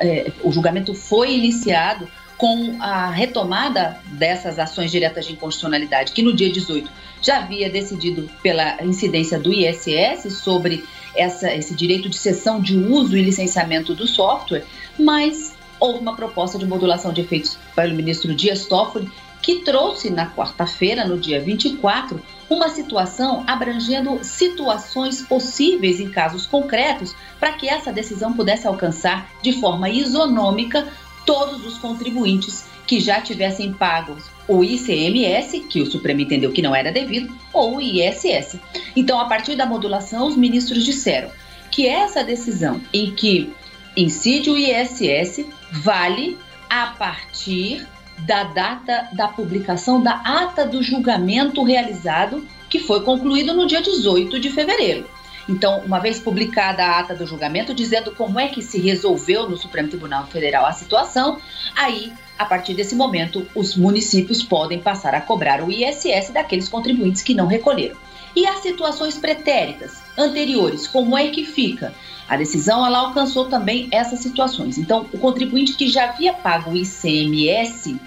É, 0.01 0.31
o 0.43 0.51
julgamento 0.51 0.93
foi 0.93 1.35
iniciado 1.35 2.07
com 2.37 2.77
a 2.79 3.09
retomada 3.09 3.99
dessas 4.05 4.59
ações 4.59 4.91
diretas 4.91 5.25
de 5.25 5.33
inconstitucionalidade, 5.33 6.11
que 6.11 6.21
no 6.21 6.35
dia 6.35 6.51
18 6.51 6.89
já 7.21 7.37
havia 7.37 7.69
decidido 7.69 8.29
pela 8.43 8.77
incidência 8.83 9.39
do 9.39 9.51
ISS 9.51 10.37
sobre 10.37 10.85
essa, 11.15 11.51
esse 11.53 11.73
direito 11.73 12.07
de 12.07 12.17
cessão 12.17 12.61
de 12.61 12.77
uso 12.77 13.17
e 13.17 13.23
licenciamento 13.23 13.95
do 13.95 14.05
software, 14.05 14.63
mas 14.99 15.56
houve 15.79 15.99
uma 15.99 16.15
proposta 16.15 16.57
de 16.57 16.65
modulação 16.65 17.13
de 17.13 17.21
efeitos 17.21 17.57
pelo 17.75 17.95
ministro 17.95 18.33
Dias 18.33 18.65
Toffoli, 18.65 19.09
que 19.41 19.59
trouxe 19.59 20.09
na 20.09 20.29
quarta-feira, 20.29 21.05
no 21.05 21.17
dia 21.17 21.39
24, 21.39 22.21
uma 22.49 22.69
situação 22.69 23.43
abrangendo 23.45 24.19
situações 24.23 25.21
possíveis 25.21 25.99
em 25.99 26.09
casos 26.09 26.45
concretos 26.45 27.15
para 27.39 27.53
que 27.53 27.69
essa 27.69 27.91
decisão 27.91 28.33
pudesse 28.33 28.67
alcançar 28.67 29.29
de 29.41 29.53
forma 29.53 29.89
isonômica 29.89 30.87
todos 31.25 31.65
os 31.65 31.77
contribuintes 31.77 32.65
que 32.87 32.99
já 32.99 33.21
tivessem 33.21 33.73
pagos 33.73 34.25
o 34.47 34.63
ICMS, 34.63 35.59
que 35.61 35.81
o 35.81 35.85
Supremo 35.85 36.21
entendeu 36.21 36.53
que 36.53 36.61
não 36.61 36.73
era 36.73 36.91
devido, 36.91 37.35
ou 37.51 37.75
o 37.75 37.81
ISS. 37.81 38.57
Então, 38.95 39.19
a 39.19 39.25
partir 39.25 39.55
da 39.55 39.65
modulação, 39.65 40.25
os 40.25 40.37
ministros 40.37 40.85
disseram 40.85 41.29
que 41.69 41.85
essa 41.85 42.23
decisão 42.23 42.81
em 42.93 43.11
que 43.11 43.53
incide 43.97 44.51
o 44.51 44.57
ISS 44.57 45.43
vale 45.71 46.37
a 46.69 46.87
partir 46.87 47.85
da 48.19 48.43
data 48.43 49.09
da 49.13 49.27
publicação 49.27 50.01
da 50.01 50.21
ata 50.23 50.65
do 50.65 50.81
julgamento 50.83 51.63
realizado, 51.63 52.47
que 52.69 52.79
foi 52.79 53.01
concluído 53.01 53.53
no 53.53 53.65
dia 53.65 53.81
18 53.81 54.39
de 54.39 54.49
fevereiro. 54.51 55.09
Então, 55.49 55.79
uma 55.85 55.99
vez 55.99 56.19
publicada 56.19 56.83
a 56.83 56.99
ata 56.99 57.15
do 57.15 57.25
julgamento, 57.25 57.73
dizendo 57.73 58.11
como 58.11 58.39
é 58.39 58.49
que 58.49 58.61
se 58.61 58.79
resolveu 58.79 59.49
no 59.49 59.57
Supremo 59.57 59.87
Tribunal 59.87 60.27
Federal 60.27 60.65
a 60.65 60.73
situação, 60.73 61.39
aí, 61.75 62.11
a 62.37 62.43
partir 62.43 62.73
desse 62.73 62.95
momento, 62.95 63.47
os 63.55 63.75
municípios 63.75 64.43
podem 64.43 64.79
passar 64.79 65.15
a 65.15 65.21
cobrar 65.21 65.63
o 65.63 65.71
ISS 65.71 66.31
daqueles 66.31 66.67
contribuintes 66.67 67.21
que 67.21 67.33
não 67.33 67.47
recolheram. 67.47 67.95
E 68.35 68.45
as 68.45 68.59
situações 68.59 69.17
pretéritas 69.17 70.01
anteriores, 70.17 70.85
como 70.85 71.17
é 71.17 71.29
que 71.29 71.45
fica? 71.45 71.93
A 72.27 72.35
decisão 72.35 72.85
ela 72.85 72.99
alcançou 72.99 73.45
também 73.45 73.87
essas 73.91 74.19
situações. 74.19 74.77
Então, 74.77 75.05
o 75.13 75.17
contribuinte 75.17 75.73
que 75.73 75.87
já 75.87 76.09
havia 76.09 76.33
pago 76.33 76.71
o 76.71 76.75
ICMS 76.75 77.99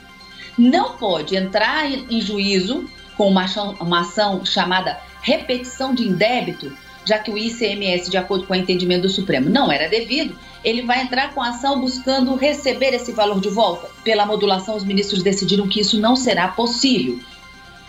não 0.59 0.97
pode 0.97 1.37
entrar 1.37 1.91
em 1.91 2.21
juízo 2.21 2.85
com 3.17 3.29
uma 3.29 4.01
ação, 4.01 4.45
chamada 4.45 4.99
repetição 5.23 5.95
de 5.95 6.07
indébito 6.07 6.73
já 7.05 7.19
que 7.19 7.31
o 7.31 7.39
ICMS, 7.39 8.11
de 8.11 8.17
acordo 8.17 8.47
com 8.47 8.53
o 8.53 8.57
entendimento 8.57 9.03
do 9.03 9.09
Supremo, 9.09 9.49
não 9.49 9.73
era 9.73 9.89
devido, 9.89 10.39
ele 10.63 10.83
vai 10.83 11.03
entrar 11.03 11.33
com 11.33 11.43
ação 11.43 11.81
buscando 11.81 12.35
receber 12.37 12.95
esse 12.95 13.13
valor 13.13 13.41
de 13.41 13.49
volta. 13.49 13.89
Pela 14.05 14.27
modulação, 14.27 14.77
os 14.77 14.85
ministros 14.85 15.23
decidiram 15.23 15.67
que 15.67 15.81
isso 15.81 15.99
não 15.99 16.15
será 16.15 16.49
possível. 16.49 17.19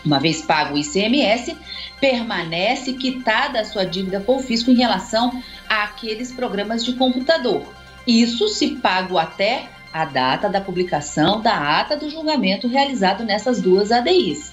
Uma 0.05 0.19
vez 0.19 0.41
pago 0.41 0.75
o 0.75 0.77
ICMS, 0.77 1.55
permanece 1.99 2.93
quitada 2.93 3.61
a 3.61 3.65
sua 3.65 3.85
dívida 3.85 4.19
com 4.19 4.37
o 4.37 4.43
fisco 4.43 4.71
em 4.71 4.75
relação 4.75 5.41
àqueles 5.69 6.31
programas 6.31 6.83
de 6.83 6.93
computador. 6.93 7.63
Isso 8.05 8.47
se 8.47 8.75
pago 8.77 9.17
até 9.17 9.69
a 9.93 10.05
data 10.05 10.49
da 10.49 10.61
publicação 10.61 11.41
da 11.41 11.79
ata 11.79 11.95
do 11.95 12.09
julgamento 12.09 12.67
realizado 12.67 13.23
nessas 13.23 13.61
duas 13.61 13.91
ADIs. 13.91 14.51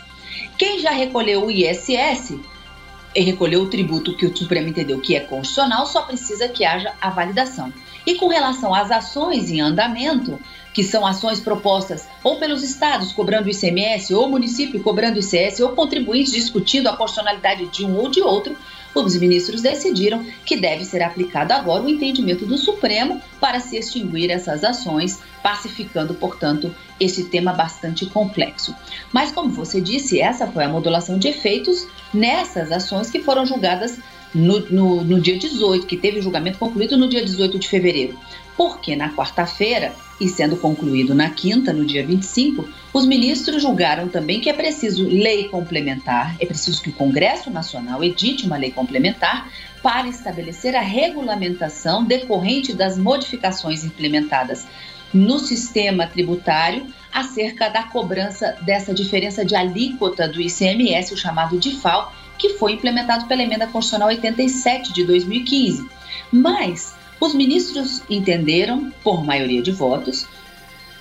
Quem 0.59 0.81
já 0.81 0.91
recolheu 0.91 1.47
o 1.47 1.51
ISS 1.51 2.39
e 3.15 3.21
recolheu 3.23 3.63
o 3.63 3.71
tributo 3.71 4.15
que 4.15 4.27
o 4.27 4.37
Supremo 4.37 4.69
entendeu 4.69 5.01
que 5.01 5.17
é 5.17 5.21
constitucional, 5.21 5.87
só 5.87 6.03
precisa 6.03 6.49
que 6.49 6.65
haja 6.65 6.93
a 7.01 7.09
validação. 7.09 7.73
E 8.07 8.17
com 8.17 8.29
relação 8.29 8.75
às 8.75 8.91
ações 8.91 9.51
em 9.51 9.61
andamento, 9.61 10.39
que 10.79 10.85
são 10.85 11.05
ações 11.05 11.41
propostas 11.41 12.07
ou 12.23 12.37
pelos 12.37 12.63
estados 12.63 13.11
cobrando 13.11 13.51
ICMS, 13.51 14.15
ou 14.15 14.31
município 14.31 14.81
cobrando 14.81 15.19
ICS, 15.19 15.59
ou 15.59 15.71
contribuintes 15.71 16.33
discutindo 16.33 16.87
a 16.87 16.97
constitucionalidade 16.97 17.67
de 17.67 17.85
um 17.85 17.97
ou 17.97 18.09
de 18.09 18.23
outro, 18.23 18.57
os 18.95 19.17
ministros 19.17 19.61
decidiram 19.61 20.25
que 20.45 20.57
deve 20.57 20.85
ser 20.85 21.03
aplicado 21.03 21.53
agora 21.53 21.83
o 21.83 21.89
entendimento 21.89 22.47
do 22.47 22.57
Supremo 22.57 23.21
para 23.41 23.59
se 23.59 23.77
extinguir 23.77 24.31
essas 24.31 24.63
ações, 24.63 25.19
pacificando, 25.43 26.15
portanto, 26.15 26.73
esse 27.01 27.25
tema 27.25 27.53
bastante 27.53 28.07
complexo. 28.07 28.73
Mas, 29.13 29.33
como 29.33 29.51
você 29.51 29.81
disse, 29.81 30.21
essa 30.21 30.47
foi 30.47 30.63
a 30.63 30.69
modulação 30.69 31.19
de 31.19 31.27
efeitos 31.27 31.89
nessas 32.15 32.71
ações 32.71 33.11
que 33.11 33.19
foram 33.19 33.45
julgadas 33.45 33.99
no, 34.33 34.61
no, 34.71 35.03
no 35.03 35.21
dia 35.21 35.37
18, 35.37 35.89
que 35.89 35.97
teve 35.97 36.21
o 36.21 36.23
julgamento 36.23 36.57
concluído 36.57 36.97
no 36.97 37.09
dia 37.09 37.25
18 37.25 37.59
de 37.59 37.67
fevereiro. 37.67 38.17
Porque 38.57 38.95
na 38.95 39.13
quarta-feira, 39.13 39.93
e 40.21 40.29
sendo 40.29 40.57
concluído 40.57 41.15
na 41.15 41.31
quinta, 41.31 41.73
no 41.73 41.85
dia 41.85 42.05
25, 42.05 42.69
os 42.93 43.07
ministros 43.07 43.63
julgaram 43.63 44.09
também 44.09 44.41
que 44.41 44.51
é 44.51 44.53
preciso 44.53 45.07
lei 45.07 45.49
complementar, 45.49 46.37
é 46.41 46.47
preciso 46.47 46.83
que 46.83 46.91
o 46.91 46.93
Congresso 46.93 47.51
Nacional 47.51 48.03
edite 48.03 48.47
uma 48.47 48.57
lei 48.57 48.71
complementar 48.71 49.49
para 49.83 50.09
estabelecer 50.09 50.75
a 50.75 50.81
regulamentação 50.81 52.05
decorrente 52.05 52.73
das 52.73 52.99
modificações 52.99 53.85
implementadas 53.85 54.67
no 55.13 55.39
sistema 55.39 56.07
tributário 56.07 56.87
acerca 57.13 57.69
da 57.69 57.85
cobrança 57.85 58.57
dessa 58.63 58.93
diferença 58.93 59.45
de 59.45 59.55
alíquota 59.55 60.29
do 60.29 60.41
ICMS, 60.41 61.15
o 61.15 61.17
chamado 61.17 61.59
DIFAL, 61.59 62.13
que 62.37 62.51
foi 62.51 62.73
implementado 62.73 63.27
pela 63.27 63.43
Emenda 63.43 63.67
Constitucional 63.67 64.09
87 64.09 64.93
de 64.93 65.05
2015. 65.05 65.89
Mas 66.31 66.95
os 67.21 67.35
ministros 67.35 68.03
entenderam, 68.09 68.93
por 69.03 69.25
maioria 69.25 69.63
de 69.63 69.73
votos, 69.73 70.27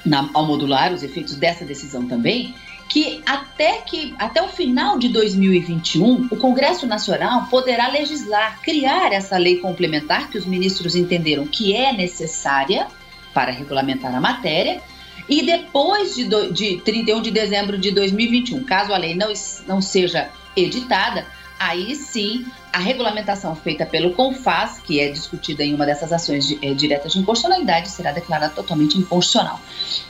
na, 0.05 0.29
ao 0.33 0.45
modular 0.45 0.93
os 0.93 1.03
efeitos 1.03 1.35
dessa 1.35 1.65
decisão 1.65 2.07
também, 2.07 2.55
que 2.89 3.21
até, 3.25 3.81
que 3.81 4.15
até 4.17 4.41
o 4.41 4.47
final 4.47 4.97
de 4.97 5.09
2021 5.09 6.29
o 6.31 6.37
Congresso 6.37 6.87
Nacional 6.87 7.47
poderá 7.47 7.89
legislar, 7.89 8.59
criar 8.61 9.11
essa 9.11 9.37
lei 9.37 9.57
complementar 9.57 10.29
que 10.29 10.37
os 10.37 10.45
ministros 10.45 10.95
entenderam 10.95 11.45
que 11.45 11.75
é 11.75 11.91
necessária 11.91 12.87
para 13.33 13.51
regulamentar 13.51 14.15
a 14.15 14.21
matéria. 14.21 14.81
E 15.27 15.45
depois 15.45 16.15
de, 16.15 16.23
do, 16.23 16.53
de 16.53 16.77
31 16.77 17.21
de 17.21 17.31
dezembro 17.31 17.77
de 17.77 17.91
2021, 17.91 18.63
caso 18.63 18.93
a 18.93 18.97
lei 18.97 19.13
não, 19.13 19.33
não 19.67 19.81
seja 19.81 20.29
editada, 20.55 21.25
aí 21.59 21.95
sim 21.95 22.45
a 22.71 22.79
regulamentação 22.79 23.55
feita 23.55 23.85
pelo 23.85 24.13
CONFAS, 24.13 24.79
que 24.79 24.99
é 24.99 25.09
discutida 25.09 25.63
em 25.63 25.73
uma 25.73 25.85
dessas 25.85 26.13
ações 26.13 26.47
de, 26.47 26.59
é, 26.61 26.73
diretas 26.73 27.11
de 27.11 27.19
inconstitucionalidade, 27.19 27.89
será 27.89 28.11
declarada 28.11 28.53
totalmente 28.53 28.97
inconstitucional. 28.97 29.59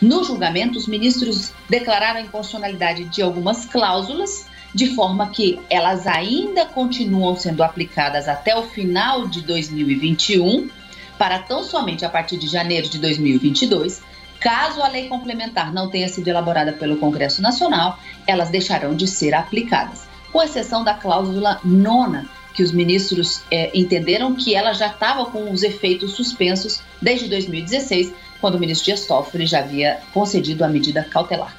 No 0.01 0.23
julgamento, 0.23 0.77
os 0.77 0.87
ministros 0.87 1.53
declararam 1.69 2.19
a 2.19 2.23
inconstitucionalidade 2.23 3.05
de 3.05 3.21
algumas 3.21 3.65
cláusulas, 3.65 4.47
de 4.73 4.87
forma 4.95 5.29
que 5.29 5.59
elas 5.69 6.05
ainda 6.05 6.65
continuam 6.65 7.35
sendo 7.35 7.63
aplicadas 7.63 8.27
até 8.27 8.55
o 8.55 8.63
final 8.63 9.27
de 9.27 9.41
2021, 9.41 10.69
para 11.17 11.39
tão 11.39 11.63
somente 11.63 12.05
a 12.05 12.09
partir 12.09 12.37
de 12.37 12.47
janeiro 12.47 12.89
de 12.89 12.99
2022. 12.99 14.01
Caso 14.39 14.81
a 14.81 14.87
lei 14.87 15.07
complementar 15.07 15.73
não 15.73 15.89
tenha 15.89 16.07
sido 16.07 16.27
elaborada 16.27 16.73
pelo 16.73 16.97
Congresso 16.97 17.41
Nacional, 17.41 17.97
elas 18.27 18.49
deixarão 18.49 18.95
de 18.95 19.07
ser 19.07 19.33
aplicadas 19.33 20.06
com 20.31 20.41
exceção 20.41 20.83
da 20.83 20.93
cláusula 20.93 21.59
nona, 21.63 22.27
que 22.53 22.63
os 22.63 22.71
ministros 22.71 23.43
é, 23.51 23.69
entenderam 23.77 24.35
que 24.35 24.55
ela 24.55 24.73
já 24.73 24.87
estava 24.87 25.25
com 25.25 25.51
os 25.51 25.63
efeitos 25.63 26.13
suspensos 26.13 26.81
desde 27.01 27.27
2016, 27.27 28.13
quando 28.41 28.55
o 28.55 28.59
ministro 28.59 28.85
Dias 28.85 29.05
Toffoli 29.05 29.45
já 29.45 29.59
havia 29.59 29.99
concedido 30.13 30.65
a 30.65 30.67
medida 30.67 31.03
cautelar. 31.03 31.55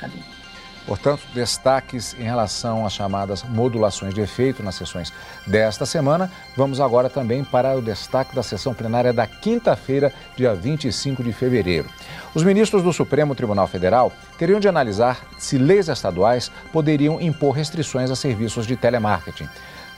Portanto, 0.88 1.20
destaques 1.34 2.16
em 2.18 2.22
relação 2.22 2.86
às 2.86 2.94
chamadas 2.94 3.42
modulações 3.42 4.14
de 4.14 4.22
efeito 4.22 4.62
nas 4.62 4.74
sessões 4.74 5.12
desta 5.46 5.84
semana. 5.84 6.30
Vamos 6.56 6.80
agora 6.80 7.10
também 7.10 7.44
para 7.44 7.76
o 7.76 7.82
destaque 7.82 8.34
da 8.34 8.42
sessão 8.42 8.72
plenária 8.72 9.12
da 9.12 9.26
quinta-feira, 9.26 10.10
dia 10.34 10.54
25 10.54 11.22
de 11.22 11.30
fevereiro. 11.30 11.90
Os 12.34 12.42
ministros 12.42 12.82
do 12.82 12.90
Supremo 12.90 13.34
Tribunal 13.34 13.68
Federal 13.68 14.10
teriam 14.38 14.58
de 14.58 14.66
analisar 14.66 15.20
se 15.36 15.58
leis 15.58 15.88
estaduais 15.88 16.50
poderiam 16.72 17.20
impor 17.20 17.54
restrições 17.54 18.10
a 18.10 18.16
serviços 18.16 18.66
de 18.66 18.74
telemarketing. 18.74 19.46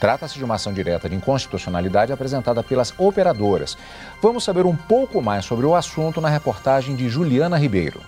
Trata-se 0.01 0.39
de 0.39 0.45
uma 0.45 0.57
ação 0.57 0.73
direta 0.73 1.09
de 1.09 1.15
inconstitucionalidade 1.15 2.13
apresentada 2.13 2.65
pelas 2.65 2.93
operadoras. 2.99 3.79
Vamos 4.21 4.43
saber 4.43 4.67
um 4.67 4.75
pouco 4.75 5.23
mais 5.23 5.45
sobre 5.45 5.67
o 5.67 5.75
assunto 5.77 6.21
na 6.21 6.29
reportagem 6.29 6.97
de 6.97 7.09
Juliana 7.09 7.57
Ribeiro. 7.57 8.01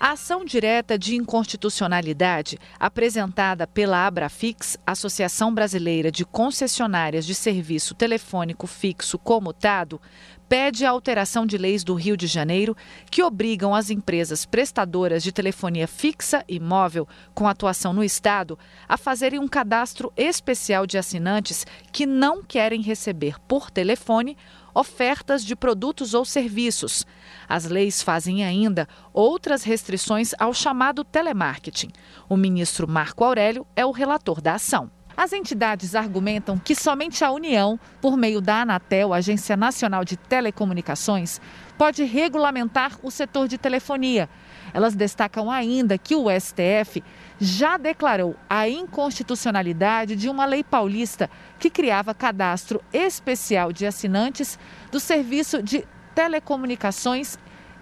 A 0.00 0.12
ação 0.12 0.44
direta 0.44 0.96
de 0.96 1.16
inconstitucionalidade, 1.16 2.56
apresentada 2.78 3.66
pela 3.66 4.06
Abrafix, 4.06 4.78
Associação 4.86 5.52
Brasileira 5.52 6.12
de 6.12 6.24
Concessionárias 6.24 7.26
de 7.26 7.34
Serviço 7.34 7.96
Telefônico 7.96 8.68
Fixo 8.68 9.18
Comutado, 9.18 10.00
pede 10.48 10.86
a 10.86 10.90
alteração 10.90 11.44
de 11.44 11.58
leis 11.58 11.82
do 11.82 11.94
Rio 11.94 12.16
de 12.16 12.28
Janeiro 12.28 12.76
que 13.10 13.24
obrigam 13.24 13.74
as 13.74 13.90
empresas 13.90 14.46
prestadoras 14.46 15.20
de 15.20 15.32
telefonia 15.32 15.88
fixa 15.88 16.44
e 16.48 16.60
móvel 16.60 17.06
com 17.34 17.48
atuação 17.48 17.92
no 17.92 18.04
Estado 18.04 18.56
a 18.88 18.96
fazerem 18.96 19.40
um 19.40 19.48
cadastro 19.48 20.12
especial 20.16 20.86
de 20.86 20.96
assinantes 20.96 21.66
que 21.92 22.06
não 22.06 22.42
querem 22.42 22.80
receber 22.80 23.34
por 23.48 23.68
telefone 23.68 24.36
ofertas 24.78 25.44
de 25.44 25.56
produtos 25.56 26.14
ou 26.14 26.24
serviços. 26.24 27.04
As 27.48 27.64
leis 27.64 28.00
fazem 28.00 28.44
ainda 28.44 28.86
outras 29.12 29.64
restrições 29.64 30.32
ao 30.38 30.54
chamado 30.54 31.02
telemarketing. 31.02 31.90
O 32.28 32.36
ministro 32.36 32.86
Marco 32.86 33.24
Aurélio 33.24 33.66
é 33.74 33.84
o 33.84 33.90
relator 33.90 34.40
da 34.40 34.54
ação. 34.54 34.88
As 35.16 35.32
entidades 35.32 35.96
argumentam 35.96 36.56
que 36.56 36.76
somente 36.76 37.24
a 37.24 37.32
União, 37.32 37.76
por 38.00 38.16
meio 38.16 38.40
da 38.40 38.60
Anatel, 38.60 39.12
Agência 39.12 39.56
Nacional 39.56 40.04
de 40.04 40.16
Telecomunicações, 40.16 41.40
pode 41.76 42.04
regulamentar 42.04 42.96
o 43.02 43.10
setor 43.10 43.48
de 43.48 43.58
telefonia. 43.58 44.28
Elas 44.72 44.94
destacam 44.94 45.50
ainda 45.50 45.98
que 45.98 46.14
o 46.14 46.26
STF 46.28 47.02
já 47.40 47.76
declarou 47.76 48.36
a 48.48 48.68
inconstitucionalidade 48.68 50.16
de 50.16 50.28
uma 50.28 50.44
lei 50.44 50.62
paulista 50.62 51.30
que 51.58 51.70
criava 51.70 52.14
cadastro 52.14 52.82
especial 52.92 53.72
de 53.72 53.86
assinantes 53.86 54.58
do 54.90 54.98
serviço 55.00 55.62
de 55.62 55.84
telecomunicações 56.14 57.38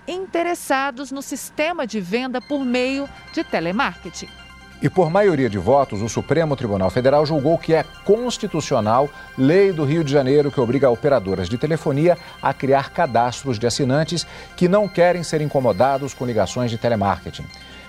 interessados 0.07 1.11
no 1.11 1.23
sistema 1.23 1.87
de 1.87 2.01
venda 2.01 2.41
por 2.41 2.65
meio 2.65 3.09
de 3.33 3.43
telemarketing. 3.43 4.46
E 4.83 4.91
por 4.91 5.11
maioria 5.11 5.49
de 5.49 5.57
votos, 5.57 6.03
o 6.03 6.09
Supremo 6.09 6.55
Tribunal 6.55 6.91
Federal 6.91 7.25
julgou 7.25 7.57
que 7.57 7.73
é 7.73 7.83
constitucional 8.05 9.09
lei 9.37 9.73
do 9.73 9.85
Rio 9.85 10.05
de 10.05 10.13
Janeiro 10.13 10.51
que 10.53 10.61
obriga 10.61 10.91
operadoras 10.91 11.49
de 11.49 11.57
telefonia 11.57 12.19
a 12.43 12.53
criar 12.53 12.91
cadastros 12.91 13.59
de 13.59 13.67
assinantes 13.67 14.27
que 14.55 14.69
não 14.69 14.87
querem 14.87 15.23
ser 15.23 15.41
incomodados 15.41 16.13
com 16.13 16.27
ligações 16.27 16.71
de 16.71 16.77
telemarketing. 16.77 17.45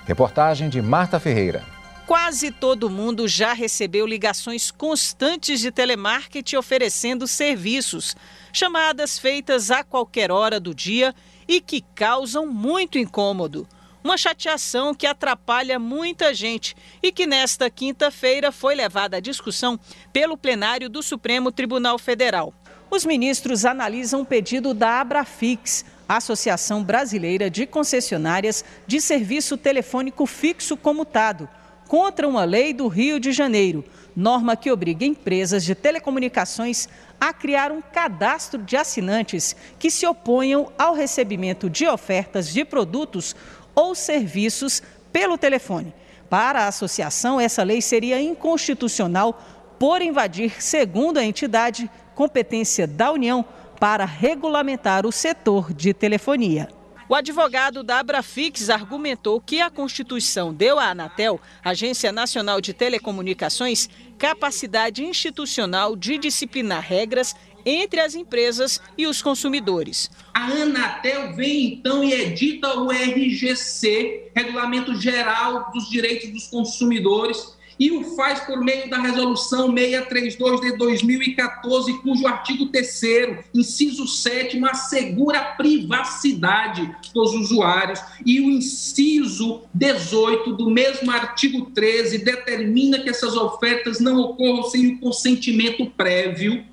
Reportagem 0.06 0.70
de 0.70 0.80
Marta 0.80 1.20
Ferreira. 1.20 1.62
Quase 2.06 2.50
todo 2.50 2.88
mundo 2.88 3.28
já 3.28 3.52
recebeu 3.52 4.06
ligações 4.06 4.70
constantes 4.70 5.60
de 5.60 5.70
telemarketing 5.70 6.56
oferecendo 6.56 7.26
serviços, 7.26 8.16
chamadas 8.50 9.18
feitas 9.18 9.70
a 9.70 9.84
qualquer 9.84 10.32
hora 10.32 10.58
do 10.58 10.74
dia 10.74 11.14
e 11.46 11.60
que 11.60 11.84
causam 11.94 12.46
muito 12.46 12.96
incômodo. 12.96 13.68
Uma 14.02 14.16
chateação 14.16 14.94
que 14.94 15.06
atrapalha 15.06 15.78
muita 15.78 16.32
gente 16.32 16.76
e 17.02 17.10
que 17.10 17.26
nesta 17.26 17.68
quinta-feira 17.68 18.52
foi 18.52 18.74
levada 18.74 19.16
à 19.16 19.20
discussão 19.20 19.78
pelo 20.12 20.36
plenário 20.36 20.88
do 20.88 21.02
Supremo 21.02 21.50
Tribunal 21.50 21.98
Federal. 21.98 22.54
Os 22.90 23.04
ministros 23.04 23.64
analisam 23.64 24.22
o 24.22 24.24
pedido 24.24 24.72
da 24.72 25.00
Abrafix, 25.00 25.84
Associação 26.08 26.82
Brasileira 26.82 27.50
de 27.50 27.66
Concessionárias 27.66 28.64
de 28.86 29.00
Serviço 29.00 29.56
Telefônico 29.56 30.24
Fixo 30.24 30.76
Comutado, 30.76 31.48
contra 31.86 32.28
uma 32.28 32.44
lei 32.44 32.72
do 32.72 32.86
Rio 32.86 33.18
de 33.18 33.32
Janeiro, 33.32 33.84
norma 34.14 34.56
que 34.56 34.70
obriga 34.70 35.04
empresas 35.04 35.64
de 35.64 35.74
telecomunicações 35.74 36.88
a 37.20 37.32
criar 37.32 37.72
um 37.72 37.80
cadastro 37.80 38.62
de 38.62 38.76
assinantes 38.76 39.56
que 39.78 39.90
se 39.90 40.06
oponham 40.06 40.70
ao 40.78 40.94
recebimento 40.94 41.68
de 41.68 41.86
ofertas 41.86 42.52
de 42.52 42.64
produtos 42.64 43.34
ou 43.78 43.94
serviços 43.94 44.82
pelo 45.12 45.38
telefone. 45.38 45.94
Para 46.28 46.64
a 46.64 46.68
associação, 46.68 47.40
essa 47.40 47.62
lei 47.62 47.80
seria 47.80 48.20
inconstitucional 48.20 49.40
por 49.78 50.02
invadir, 50.02 50.60
segundo 50.60 51.18
a 51.18 51.24
entidade, 51.24 51.88
competência 52.16 52.88
da 52.88 53.12
União 53.12 53.44
para 53.78 54.04
regulamentar 54.04 55.06
o 55.06 55.12
setor 55.12 55.72
de 55.72 55.94
telefonia. 55.94 56.68
O 57.08 57.14
advogado 57.14 57.84
da 57.84 58.00
Abrafix 58.00 58.68
argumentou 58.68 59.40
que 59.40 59.60
a 59.60 59.70
Constituição 59.70 60.52
deu 60.52 60.78
à 60.78 60.90
Anatel, 60.90 61.40
Agência 61.64 62.10
Nacional 62.10 62.60
de 62.60 62.74
Telecomunicações, 62.74 63.88
capacidade 64.18 65.02
institucional 65.04 65.94
de 65.94 66.18
disciplinar 66.18 66.82
regras 66.82 67.34
entre 67.64 68.00
as 68.00 68.14
empresas 68.14 68.80
e 68.96 69.06
os 69.06 69.22
consumidores. 69.22 70.10
A 70.34 70.46
Anatel 70.46 71.34
vem 71.34 71.74
então 71.74 72.02
e 72.02 72.12
edita 72.12 72.78
o 72.78 72.90
RGC, 72.90 74.30
Regulamento 74.34 74.94
Geral 75.00 75.70
dos 75.72 75.88
Direitos 75.88 76.30
dos 76.30 76.46
Consumidores, 76.46 77.58
e 77.78 77.92
o 77.92 78.16
faz 78.16 78.40
por 78.40 78.60
meio 78.60 78.90
da 78.90 79.00
resolução 79.00 79.72
632 79.72 80.60
de 80.60 80.76
2014, 80.76 81.92
cujo 82.02 82.26
artigo 82.26 82.66
3 82.66 83.44
inciso 83.54 84.06
7 84.06 84.58
assegura 84.64 85.38
a 85.38 85.44
privacidade 85.52 86.90
dos 87.14 87.34
usuários 87.34 88.00
e 88.26 88.40
o 88.40 88.50
inciso 88.50 89.62
18 89.72 90.54
do 90.54 90.70
mesmo 90.70 91.10
artigo 91.10 91.70
13 91.70 92.18
determina 92.18 92.98
que 92.98 93.10
essas 93.10 93.36
ofertas 93.36 94.00
não 94.00 94.18
ocorram 94.20 94.64
sem 94.64 94.94
o 94.94 94.98
consentimento 94.98 95.86
prévio, 95.86 96.64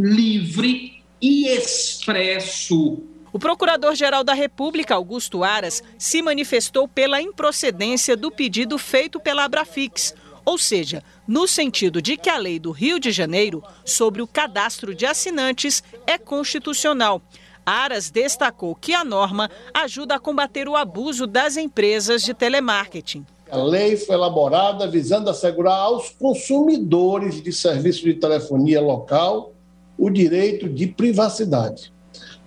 livre 0.00 1.02
e 1.20 1.46
expresso 1.48 3.02
o 3.32 3.38
Procurador-Geral 3.38 4.24
da 4.24 4.34
República, 4.34 4.96
Augusto 4.96 5.44
Aras, 5.44 5.82
se 5.96 6.20
manifestou 6.20 6.88
pela 6.88 7.22
improcedência 7.22 8.16
do 8.16 8.28
pedido 8.28 8.76
feito 8.76 9.20
pela 9.20 9.44
Abrafix, 9.44 10.14
ou 10.44 10.58
seja, 10.58 11.02
no 11.28 11.46
sentido 11.46 12.02
de 12.02 12.16
que 12.16 12.28
a 12.28 12.36
lei 12.36 12.58
do 12.58 12.72
Rio 12.72 12.98
de 12.98 13.12
Janeiro 13.12 13.62
sobre 13.84 14.20
o 14.20 14.26
cadastro 14.26 14.94
de 14.94 15.06
assinantes 15.06 15.80
é 16.06 16.18
constitucional. 16.18 17.22
Aras 17.64 18.10
destacou 18.10 18.74
que 18.74 18.92
a 18.92 19.04
norma 19.04 19.48
ajuda 19.72 20.16
a 20.16 20.20
combater 20.20 20.68
o 20.68 20.74
abuso 20.74 21.24
das 21.24 21.56
empresas 21.56 22.22
de 22.22 22.34
telemarketing. 22.34 23.24
A 23.48 23.62
lei 23.62 23.96
foi 23.96 24.16
elaborada 24.16 24.88
visando 24.88 25.30
assegurar 25.30 25.78
aos 25.78 26.10
consumidores 26.10 27.40
de 27.40 27.52
serviços 27.52 28.02
de 28.02 28.14
telefonia 28.14 28.80
local 28.80 29.54
o 30.00 30.08
direito 30.08 30.66
de 30.66 30.86
privacidade. 30.86 31.92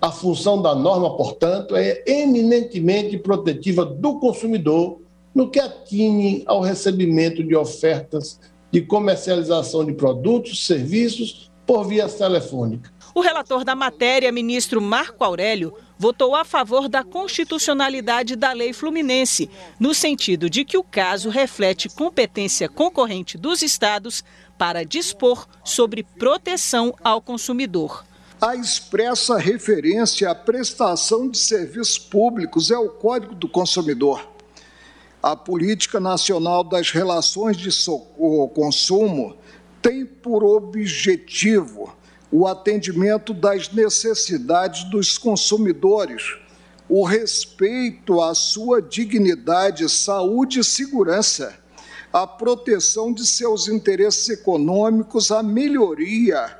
A 0.02 0.10
função 0.10 0.60
da 0.60 0.74
norma, 0.74 1.16
portanto, 1.16 1.76
é 1.76 2.02
eminentemente 2.04 3.16
protetiva 3.16 3.86
do 3.86 4.18
consumidor 4.18 5.00
no 5.32 5.48
que 5.48 5.60
atine 5.60 6.42
ao 6.46 6.60
recebimento 6.60 7.44
de 7.44 7.54
ofertas 7.54 8.40
de 8.72 8.82
comercialização 8.82 9.84
de 9.84 9.92
produtos, 9.92 10.66
serviços 10.66 11.48
por 11.64 11.84
via 11.84 12.08
telefônica. 12.08 12.92
O 13.14 13.20
relator 13.20 13.64
da 13.64 13.76
matéria, 13.76 14.32
ministro 14.32 14.80
Marco 14.80 15.22
Aurélio, 15.22 15.72
votou 15.96 16.34
a 16.34 16.44
favor 16.44 16.88
da 16.88 17.04
constitucionalidade 17.04 18.34
da 18.34 18.52
lei 18.52 18.72
fluminense, 18.72 19.48
no 19.78 19.94
sentido 19.94 20.50
de 20.50 20.64
que 20.64 20.76
o 20.76 20.82
caso 20.82 21.30
reflete 21.30 21.88
competência 21.88 22.68
concorrente 22.68 23.38
dos 23.38 23.62
estados 23.62 24.24
para 24.58 24.84
dispor 24.84 25.46
sobre 25.62 26.02
proteção 26.02 26.94
ao 27.02 27.20
consumidor. 27.20 28.04
A 28.40 28.54
expressa 28.54 29.38
referência 29.38 30.30
à 30.30 30.34
prestação 30.34 31.28
de 31.28 31.38
serviços 31.38 31.98
públicos 31.98 32.70
é 32.70 32.78
o 32.78 32.88
Código 32.88 33.34
do 33.34 33.48
Consumidor 33.48 34.34
a 35.24 35.34
Política 35.34 35.98
Nacional 35.98 36.62
das 36.62 36.90
Relações 36.90 37.56
de 37.56 37.70
Consumo 38.52 39.34
tem 39.80 40.04
por 40.04 40.44
objetivo 40.44 41.96
o 42.30 42.46
atendimento 42.46 43.32
das 43.32 43.72
necessidades 43.72 44.84
dos 44.90 45.16
consumidores, 45.16 46.36
o 46.86 47.04
respeito 47.04 48.20
à 48.20 48.34
sua 48.34 48.82
dignidade, 48.82 49.88
saúde 49.88 50.60
e 50.60 50.64
segurança, 50.64 51.54
a 52.14 52.28
proteção 52.28 53.12
de 53.12 53.26
seus 53.26 53.66
interesses 53.66 54.28
econômicos, 54.28 55.32
a 55.32 55.42
melhoria 55.42 56.56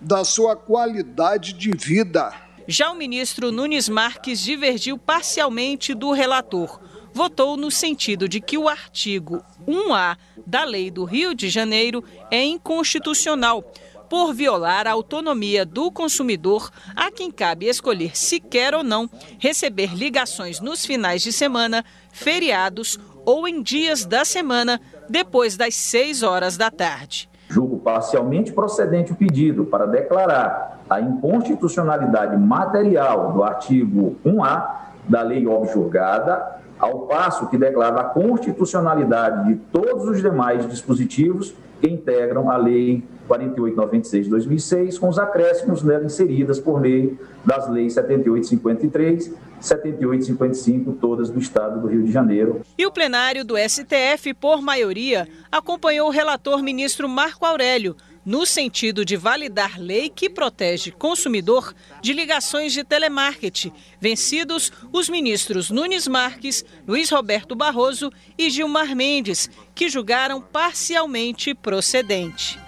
da 0.00 0.24
sua 0.24 0.56
qualidade 0.56 1.52
de 1.52 1.70
vida. 1.70 2.34
Já 2.66 2.90
o 2.90 2.96
ministro 2.96 3.52
Nunes 3.52 3.88
Marques 3.88 4.40
divergiu 4.40 4.98
parcialmente 4.98 5.94
do 5.94 6.10
relator 6.10 6.80
votou 7.14 7.56
no 7.56 7.70
sentido 7.70 8.28
de 8.28 8.42
que 8.42 8.58
o 8.58 8.68
artigo 8.68 9.42
1A 9.66 10.18
da 10.44 10.64
Lei 10.64 10.90
do 10.90 11.04
Rio 11.04 11.34
de 11.34 11.48
Janeiro 11.48 12.04
é 12.30 12.44
inconstitucional 12.44 13.62
por 14.10 14.34
violar 14.34 14.86
a 14.86 14.92
autonomia 14.92 15.64
do 15.64 15.90
consumidor, 15.90 16.70
a 16.94 17.10
quem 17.10 17.30
cabe 17.30 17.66
escolher 17.66 18.14
se 18.16 18.38
quer 18.38 18.74
ou 18.74 18.84
não 18.84 19.08
receber 19.38 19.94
ligações 19.94 20.60
nos 20.60 20.84
finais 20.84 21.22
de 21.22 21.32
semana, 21.32 21.82
feriados 22.12 22.98
ou 23.24 23.48
em 23.48 23.62
dias 23.62 24.04
da 24.04 24.24
semana 24.24 24.80
depois 25.08 25.56
das 25.56 25.74
6 25.74 26.22
horas 26.22 26.56
da 26.56 26.70
tarde. 26.70 27.28
Julgo 27.48 27.78
parcialmente 27.78 28.52
procedente 28.52 29.12
o 29.12 29.14
pedido 29.14 29.64
para 29.64 29.86
declarar 29.86 30.80
a 30.90 31.00
inconstitucionalidade 31.00 32.36
material 32.36 33.32
do 33.32 33.42
artigo 33.42 34.16
1A 34.24 34.66
da 35.08 35.22
lei 35.22 35.46
objurgada 35.46 36.56
ao 36.78 37.00
passo 37.06 37.48
que 37.48 37.56
declara 37.56 38.00
a 38.00 38.04
constitucionalidade 38.04 39.48
de 39.48 39.56
todos 39.72 40.04
os 40.08 40.20
demais 40.20 40.68
dispositivos 40.68 41.54
que 41.80 41.88
integram 41.88 42.50
a 42.50 42.56
Lei 42.56 43.04
4896 43.28 44.24
de 44.24 44.30
2006, 44.30 44.98
com 44.98 45.08
os 45.08 45.18
acréscimos 45.18 45.82
nela 45.82 46.04
inseridas 46.04 46.60
por 46.60 46.80
lei 46.80 47.18
das 47.44 47.68
leis 47.68 47.94
7853 47.94 49.34
7855, 49.60 50.92
todas 50.94 51.30
do 51.30 51.38
estado 51.38 51.80
do 51.80 51.88
Rio 51.88 52.02
de 52.02 52.12
Janeiro. 52.12 52.62
E 52.76 52.86
o 52.86 52.90
plenário 52.90 53.44
do 53.44 53.56
STF, 53.56 54.34
por 54.34 54.60
maioria, 54.62 55.28
acompanhou 55.50 56.08
o 56.08 56.12
relator 56.12 56.62
ministro 56.62 57.08
Marco 57.08 57.44
Aurélio 57.44 57.96
no 58.26 58.44
sentido 58.44 59.04
de 59.04 59.16
validar 59.16 59.80
lei 59.80 60.10
que 60.10 60.28
protege 60.28 60.90
consumidor 60.90 61.72
de 62.02 62.12
ligações 62.12 62.72
de 62.72 62.82
telemarketing, 62.82 63.72
vencidos 64.00 64.72
os 64.92 65.08
ministros 65.08 65.70
Nunes 65.70 66.08
Marques, 66.08 66.64
Luiz 66.88 67.08
Roberto 67.08 67.54
Barroso 67.54 68.12
e 68.36 68.50
Gilmar 68.50 68.96
Mendes, 68.96 69.48
que 69.76 69.88
julgaram 69.88 70.40
parcialmente 70.42 71.54
procedente. 71.54 72.65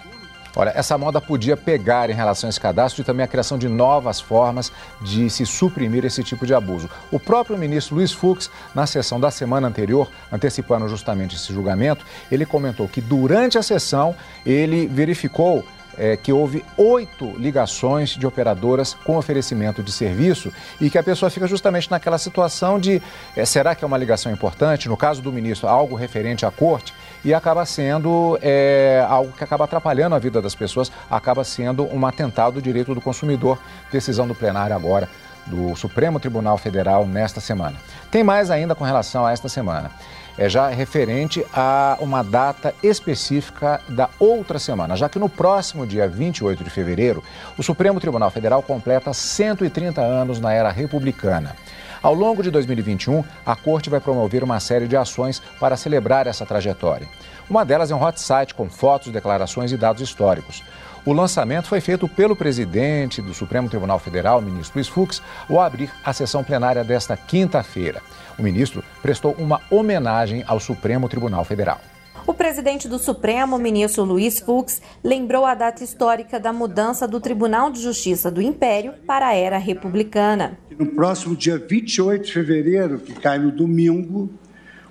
Olha, 0.55 0.71
essa 0.75 0.97
moda 0.97 1.21
podia 1.21 1.55
pegar 1.55 2.09
em 2.09 2.13
relação 2.13 2.47
a 2.47 2.49
esse 2.49 2.59
cadastro 2.59 3.01
e 3.01 3.05
também 3.05 3.23
a 3.23 3.27
criação 3.27 3.57
de 3.57 3.67
novas 3.67 4.19
formas 4.19 4.71
de 5.01 5.29
se 5.29 5.45
suprimir 5.45 6.05
esse 6.05 6.23
tipo 6.23 6.45
de 6.45 6.53
abuso. 6.53 6.89
O 7.11 7.19
próprio 7.19 7.57
ministro 7.57 7.95
Luiz 7.95 8.11
Fux, 8.11 8.49
na 8.73 8.85
sessão 8.87 9.19
da 9.19 9.31
semana 9.31 9.67
anterior, 9.67 10.09
antecipando 10.31 10.87
justamente 10.87 11.35
esse 11.35 11.53
julgamento, 11.53 12.05
ele 12.31 12.45
comentou 12.45 12.87
que 12.87 13.01
durante 13.01 13.57
a 13.57 13.63
sessão 13.63 14.15
ele 14.45 14.87
verificou 14.87 15.63
é, 15.99 16.15
que 16.15 16.31
houve 16.31 16.63
oito 16.77 17.35
ligações 17.37 18.11
de 18.11 18.25
operadoras 18.25 18.95
com 19.03 19.17
oferecimento 19.17 19.83
de 19.83 19.91
serviço 19.91 20.51
e 20.79 20.89
que 20.89 20.97
a 20.97 21.03
pessoa 21.03 21.29
fica 21.29 21.45
justamente 21.45 21.91
naquela 21.91 22.17
situação 22.17 22.79
de 22.79 23.01
é, 23.35 23.43
será 23.45 23.75
que 23.75 23.83
é 23.83 23.87
uma 23.87 23.97
ligação 23.97 24.31
importante? 24.31 24.87
No 24.87 24.95
caso 24.95 25.21
do 25.21 25.31
ministro, 25.31 25.67
algo 25.67 25.95
referente 25.95 26.45
à 26.45 26.51
corte 26.51 26.93
e 27.23 27.33
acaba 27.33 27.65
sendo 27.65 28.39
é, 28.41 29.05
algo 29.07 29.33
que 29.33 29.43
acaba 29.43 29.65
atrapalhando 29.65 30.15
a 30.15 30.19
vida 30.19 30.41
das 30.41 30.55
pessoas, 30.55 30.89
acaba 31.11 31.43
sendo 31.43 31.83
um 31.93 32.05
atentado 32.05 32.53
do 32.53 32.61
direito 32.61 32.95
do 32.95 33.01
consumidor. 33.01 33.59
Decisão 33.91 34.25
do 34.27 34.33
plenário 34.33 34.75
agora 34.75 35.09
do 35.45 35.75
Supremo 35.75 36.19
Tribunal 36.19 36.57
Federal 36.57 37.05
nesta 37.05 37.41
semana. 37.41 37.75
Tem 38.11 38.23
mais 38.23 38.51
ainda 38.51 38.75
com 38.75 38.83
relação 38.83 39.25
a 39.25 39.31
esta 39.31 39.49
semana 39.49 39.91
é 40.39 40.47
já 40.47 40.69
referente 40.69 41.45
a 41.53 41.97
uma 41.99 42.23
data 42.23 42.73
específica 42.81 43.81
da 43.89 44.09
outra 44.17 44.57
semana, 44.57 44.95
já 44.95 45.09
que 45.09 45.19
no 45.19 45.27
próximo 45.27 45.85
dia 45.85 46.07
28 46.07 46.63
de 46.63 46.69
fevereiro, 46.69 47.21
o 47.57 47.61
Supremo 47.61 47.99
Tribunal 47.99 48.31
Federal 48.31 48.63
completa 48.63 49.13
130 49.13 49.99
anos 49.99 50.39
na 50.39 50.53
era 50.53 50.71
republicana. 50.71 51.57
Ao 52.01 52.13
longo 52.13 52.41
de 52.41 52.49
2021, 52.49 53.23
a 53.45 53.55
Corte 53.55 53.89
vai 53.89 53.99
promover 53.99 54.41
uma 54.43 54.59
série 54.59 54.87
de 54.87 54.95
ações 54.95 55.41
para 55.59 55.75
celebrar 55.75 56.27
essa 56.27 56.45
trajetória. 56.45 57.07
Uma 57.49 57.65
delas 57.65 57.91
é 57.91 57.95
um 57.95 58.01
hot 58.01 58.21
site 58.21 58.55
com 58.55 58.69
fotos, 58.69 59.11
declarações 59.11 59.71
e 59.71 59.77
dados 59.77 60.01
históricos. 60.01 60.63
O 61.05 61.11
lançamento 61.11 61.67
foi 61.67 61.81
feito 61.81 62.07
pelo 62.07 62.35
presidente 62.35 63.21
do 63.21 63.33
Supremo 63.33 63.69
Tribunal 63.69 63.99
Federal, 63.99 64.41
ministro 64.41 64.77
Luiz 64.77 64.87
Fux, 64.87 65.21
ao 65.49 65.59
abrir 65.59 65.91
a 66.03 66.13
sessão 66.13 66.43
plenária 66.43 66.83
desta 66.83 67.17
quinta-feira. 67.17 68.01
O 68.37 68.43
ministro 68.43 68.83
prestou 69.01 69.33
uma 69.37 69.61
homenagem 69.69 70.43
ao 70.47 70.59
Supremo 70.59 71.09
Tribunal 71.09 71.43
Federal. 71.43 71.81
O 72.25 72.33
presidente 72.33 72.87
do 72.87 72.99
Supremo, 72.99 73.57
ministro 73.57 74.03
Luiz 74.03 74.39
Fux, 74.39 74.81
lembrou 75.03 75.45
a 75.45 75.55
data 75.55 75.83
histórica 75.83 76.39
da 76.39 76.53
mudança 76.53 77.07
do 77.07 77.19
Tribunal 77.19 77.71
de 77.71 77.81
Justiça 77.81 78.29
do 78.29 78.41
Império 78.41 78.93
para 79.05 79.27
a 79.27 79.35
era 79.35 79.57
republicana. 79.57 80.57
No 80.77 80.85
próximo 80.87 81.35
dia 81.35 81.57
28 81.57 82.25
de 82.25 82.33
fevereiro, 82.33 82.99
que 82.99 83.13
cai 83.13 83.39
no 83.39 83.51
domingo, 83.51 84.29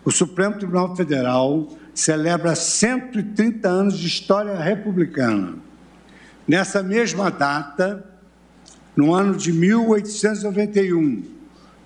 o 0.05 0.11
Supremo 0.11 0.57
Tribunal 0.57 0.95
Federal 0.97 1.69
celebra 1.95 2.55
130 2.55 3.69
anos 3.69 3.99
de 3.99 4.07
história 4.07 4.55
republicana. 4.57 5.57
Nessa 6.47 6.83
mesma 6.83 7.31
data, 7.31 8.05
no 8.97 9.13
ano 9.13 9.37
de 9.37 9.53
1891, 9.53 11.23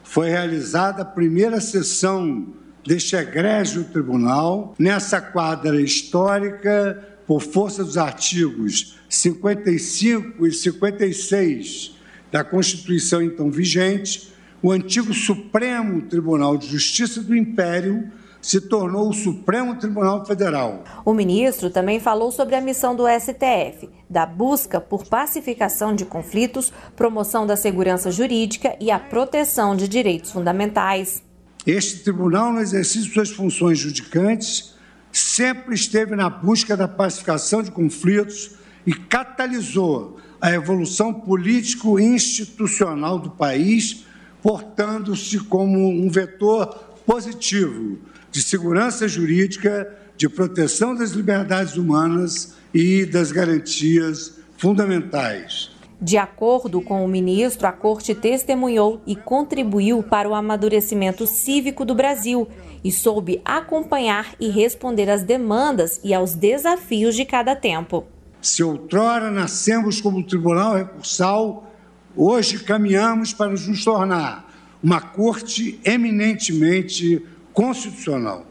foi 0.02 0.30
realizada 0.30 1.02
a 1.02 1.06
primeira 1.06 1.60
sessão 1.60 2.46
deste 2.86 3.16
egrégio 3.16 3.84
tribunal, 3.84 4.74
nessa 4.78 5.20
quadra 5.20 5.80
histórica, 5.80 7.08
por 7.26 7.40
força 7.40 7.84
dos 7.84 7.96
artigos 7.96 8.98
55 9.08 10.46
e 10.46 10.52
56 10.52 11.96
da 12.30 12.42
Constituição 12.42 13.22
então 13.22 13.50
vigente, 13.50 14.32
o 14.62 14.70
antigo 14.70 15.12
Supremo 15.12 16.02
Tribunal 16.02 16.56
de 16.56 16.66
Justiça 16.66 17.20
do 17.20 17.36
Império 17.36 18.10
se 18.40 18.60
tornou 18.60 19.08
o 19.08 19.12
Supremo 19.12 19.76
Tribunal 19.76 20.24
Federal. 20.26 20.82
O 21.04 21.14
ministro 21.14 21.70
também 21.70 22.00
falou 22.00 22.32
sobre 22.32 22.56
a 22.56 22.60
missão 22.60 22.96
do 22.96 23.04
STF, 23.06 23.88
da 24.10 24.26
busca 24.26 24.80
por 24.80 25.06
pacificação 25.06 25.94
de 25.94 26.04
conflitos, 26.04 26.72
promoção 26.96 27.46
da 27.46 27.56
segurança 27.56 28.10
jurídica 28.10 28.74
e 28.80 28.90
a 28.90 28.98
proteção 28.98 29.76
de 29.76 29.86
direitos 29.86 30.32
fundamentais. 30.32 31.22
Este 31.66 32.00
tribunal, 32.00 32.52
no 32.52 32.60
exercício 32.60 33.08
de 33.08 33.14
suas 33.14 33.30
funções 33.30 33.78
judicantes, 33.78 34.74
sempre 35.12 35.74
esteve 35.74 36.14
na 36.16 36.28
busca 36.28 36.76
da 36.76 36.88
pacificação 36.88 37.62
de 37.62 37.70
conflitos 37.70 38.56
e 38.84 38.92
catalisou 38.92 40.18
a 40.40 40.50
evolução 40.50 41.14
político-institucional 41.14 43.18
do 43.18 43.30
país, 43.30 44.04
portando-se 44.42 45.38
como 45.38 45.88
um 45.88 46.10
vetor 46.10 46.66
positivo 47.06 47.98
de 48.32 48.42
segurança 48.42 49.06
jurídica, 49.06 49.88
de 50.16 50.28
proteção 50.28 50.96
das 50.96 51.12
liberdades 51.12 51.76
humanas 51.76 52.54
e 52.74 53.06
das 53.06 53.30
garantias 53.30 54.38
fundamentais. 54.56 55.71
De 56.04 56.18
acordo 56.18 56.82
com 56.82 57.04
o 57.04 57.08
ministro, 57.08 57.64
a 57.64 57.70
corte 57.70 58.12
testemunhou 58.12 59.00
e 59.06 59.14
contribuiu 59.14 60.02
para 60.02 60.28
o 60.28 60.34
amadurecimento 60.34 61.28
cívico 61.28 61.84
do 61.84 61.94
Brasil 61.94 62.48
e 62.82 62.90
soube 62.90 63.40
acompanhar 63.44 64.34
e 64.40 64.50
responder 64.50 65.08
às 65.08 65.22
demandas 65.22 66.00
e 66.02 66.12
aos 66.12 66.34
desafios 66.34 67.14
de 67.14 67.24
cada 67.24 67.54
tempo. 67.54 68.04
Se 68.40 68.64
outrora 68.64 69.30
nascemos 69.30 70.00
como 70.00 70.26
tribunal 70.26 70.74
recursal, 70.74 71.72
hoje 72.16 72.58
caminhamos 72.64 73.32
para 73.32 73.52
nos 73.52 73.84
tornar 73.84 74.52
uma 74.82 75.00
corte 75.00 75.78
eminentemente 75.84 77.24
constitucional. 77.52 78.44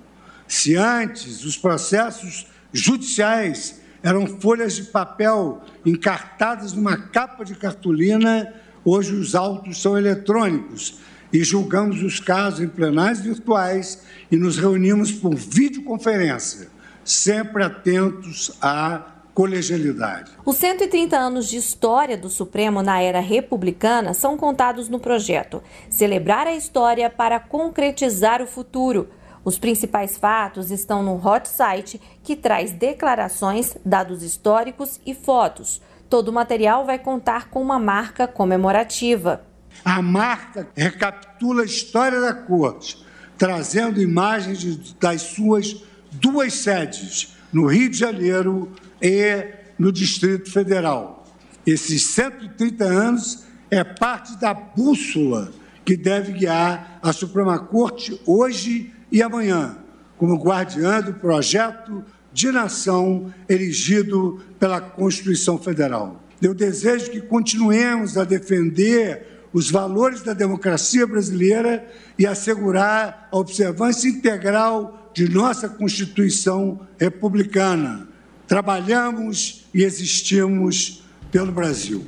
Se 0.47 0.77
antes 0.77 1.43
os 1.43 1.57
processos 1.57 2.47
judiciais 2.71 3.80
eram 4.03 4.25
folhas 4.25 4.75
de 4.75 4.83
papel 4.83 5.61
encartadas 5.85 6.73
numa 6.73 6.97
capa 6.97 7.43
de 7.43 7.55
cartolina, 7.55 8.53
hoje 8.83 9.13
os 9.13 9.35
autos 9.35 9.81
são 9.81 9.97
eletrônicos 9.97 10.99
e 11.31 11.43
julgamos 11.43 12.03
os 12.03 12.19
casos 12.19 12.59
em 12.59 12.67
plenários 12.67 13.21
virtuais 13.21 14.03
e 14.29 14.35
nos 14.35 14.57
reunimos 14.57 15.11
por 15.11 15.35
videoconferência, 15.35 16.67
sempre 17.03 17.63
atentos 17.63 18.51
à 18.61 19.05
colegialidade. 19.33 20.31
Os 20.45 20.57
130 20.57 21.17
anos 21.17 21.47
de 21.47 21.57
história 21.57 22.17
do 22.17 22.29
Supremo 22.29 22.81
na 22.81 23.01
era 23.01 23.19
republicana 23.19 24.13
são 24.13 24.35
contados 24.35 24.89
no 24.89 24.99
projeto 24.99 25.63
Celebrar 25.89 26.47
a 26.47 26.55
História 26.55 27.09
para 27.09 27.39
Concretizar 27.39 28.41
o 28.41 28.47
Futuro. 28.47 29.07
Os 29.43 29.57
principais 29.57 30.17
fatos 30.17 30.69
estão 30.69 31.01
no 31.01 31.15
hot 31.15 31.49
site 31.49 31.99
que 32.23 32.35
traz 32.35 32.71
declarações, 32.71 33.75
dados 33.83 34.21
históricos 34.21 34.99
e 35.05 35.15
fotos. 35.15 35.81
Todo 36.09 36.29
o 36.29 36.33
material 36.33 36.85
vai 36.85 36.99
contar 36.99 37.49
com 37.49 37.61
uma 37.61 37.79
marca 37.79 38.27
comemorativa. 38.27 39.43
A 39.83 40.01
marca 40.01 40.67
recapitula 40.75 41.63
a 41.63 41.65
história 41.65 42.19
da 42.19 42.33
corte, 42.33 43.03
trazendo 43.37 44.01
imagens 44.01 44.93
das 44.99 45.21
suas 45.21 45.83
duas 46.11 46.53
sedes, 46.53 47.35
no 47.51 47.65
Rio 47.65 47.89
de 47.89 47.97
Janeiro 47.97 48.71
e 49.01 49.47
no 49.77 49.91
Distrito 49.91 50.51
Federal. 50.51 51.25
Esses 51.65 52.07
130 52.13 52.83
anos 52.83 53.45
é 53.69 53.83
parte 53.83 54.37
da 54.37 54.53
bússola 54.53 55.51
que 55.83 55.97
deve 55.97 56.33
guiar 56.33 56.99
a 57.01 57.11
Suprema 57.11 57.57
Corte 57.57 58.19
hoje 58.25 58.93
e 59.11 59.21
amanhã, 59.21 59.77
como 60.17 60.41
guardiã 60.41 61.01
do 61.01 61.13
projeto 61.13 62.03
de 62.31 62.51
nação 62.51 63.33
erigido 63.49 64.39
pela 64.59 64.79
Constituição 64.79 65.57
Federal. 65.57 66.23
Eu 66.41 66.53
desejo 66.53 67.11
que 67.11 67.21
continuemos 67.21 68.17
a 68.17 68.23
defender 68.23 69.41
os 69.53 69.69
valores 69.69 70.21
da 70.21 70.33
democracia 70.33 71.05
brasileira 71.05 71.85
e 72.17 72.25
assegurar 72.25 73.27
a 73.31 73.37
observância 73.37 74.07
integral 74.07 75.11
de 75.13 75.29
nossa 75.29 75.67
Constituição 75.67 76.87
republicana 76.97 78.11
trabalhamos 78.51 79.63
e 79.73 79.81
existimos 79.81 81.05
pelo 81.31 81.53
Brasil. 81.53 82.03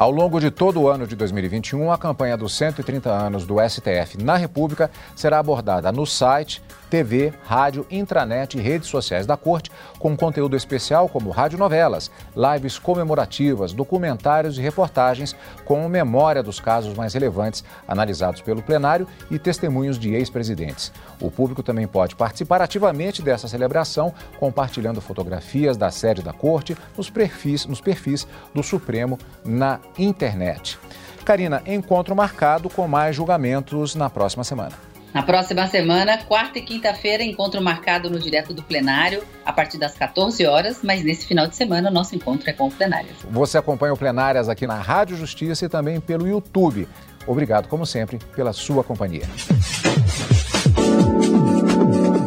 Ao 0.00 0.10
longo 0.10 0.40
de 0.40 0.50
todo 0.50 0.80
o 0.80 0.88
ano 0.88 1.06
de 1.06 1.14
2021, 1.14 1.92
a 1.92 1.98
campanha 1.98 2.34
dos 2.34 2.54
130 2.54 3.10
anos 3.10 3.44
do 3.44 3.56
STF 3.60 4.16
na 4.16 4.34
República 4.34 4.90
será 5.14 5.38
abordada 5.38 5.92
no 5.92 6.06
site 6.06 6.62
TV, 6.90 7.32
rádio, 7.44 7.86
intranet 7.88 8.58
e 8.58 8.60
redes 8.60 8.88
sociais 8.88 9.24
da 9.24 9.36
Corte, 9.36 9.70
com 9.98 10.16
conteúdo 10.16 10.56
especial 10.56 11.08
como 11.08 11.30
radionovelas, 11.30 12.10
lives 12.36 12.78
comemorativas, 12.78 13.72
documentários 13.72 14.58
e 14.58 14.60
reportagens 14.60 15.34
com 15.64 15.88
memória 15.88 16.42
dos 16.42 16.58
casos 16.58 16.94
mais 16.94 17.14
relevantes 17.14 17.64
analisados 17.86 18.40
pelo 18.40 18.62
plenário 18.62 19.06
e 19.30 19.38
testemunhos 19.38 19.98
de 19.98 20.12
ex-presidentes. 20.12 20.92
O 21.20 21.30
público 21.30 21.62
também 21.62 21.86
pode 21.86 22.16
participar 22.16 22.60
ativamente 22.60 23.22
dessa 23.22 23.46
celebração, 23.46 24.12
compartilhando 24.38 25.00
fotografias 25.00 25.76
da 25.76 25.90
sede 25.90 26.22
da 26.22 26.32
Corte 26.32 26.76
nos 26.96 27.08
perfis, 27.08 27.66
nos 27.66 27.80
perfis 27.80 28.26
do 28.52 28.62
Supremo 28.62 29.16
na 29.44 29.78
internet. 29.96 30.78
Karina, 31.24 31.62
encontro 31.66 32.16
marcado 32.16 32.68
com 32.68 32.88
mais 32.88 33.14
julgamentos 33.14 33.94
na 33.94 34.10
próxima 34.10 34.42
semana. 34.42 34.89
Na 35.12 35.22
próxima 35.22 35.66
semana, 35.66 36.18
quarta 36.18 36.58
e 36.58 36.62
quinta-feira, 36.62 37.22
encontro 37.22 37.60
marcado 37.60 38.08
no 38.08 38.18
Direto 38.18 38.54
do 38.54 38.62
Plenário, 38.62 39.24
a 39.44 39.52
partir 39.52 39.76
das 39.76 39.94
14 39.94 40.46
horas, 40.46 40.80
mas 40.84 41.02
nesse 41.02 41.26
final 41.26 41.48
de 41.48 41.56
semana, 41.56 41.90
nosso 41.90 42.14
encontro 42.14 42.48
é 42.48 42.52
com 42.52 42.68
o 42.68 42.70
Plenárias. 42.70 43.16
Você 43.28 43.58
acompanha 43.58 43.92
o 43.92 43.96
Plenárias 43.96 44.48
aqui 44.48 44.68
na 44.68 44.76
Rádio 44.76 45.16
Justiça 45.16 45.64
e 45.64 45.68
também 45.68 46.00
pelo 46.00 46.28
YouTube. 46.28 46.88
Obrigado, 47.26 47.66
como 47.66 47.84
sempre, 47.84 48.18
pela 48.36 48.52
sua 48.52 48.84
companhia. 48.84 49.24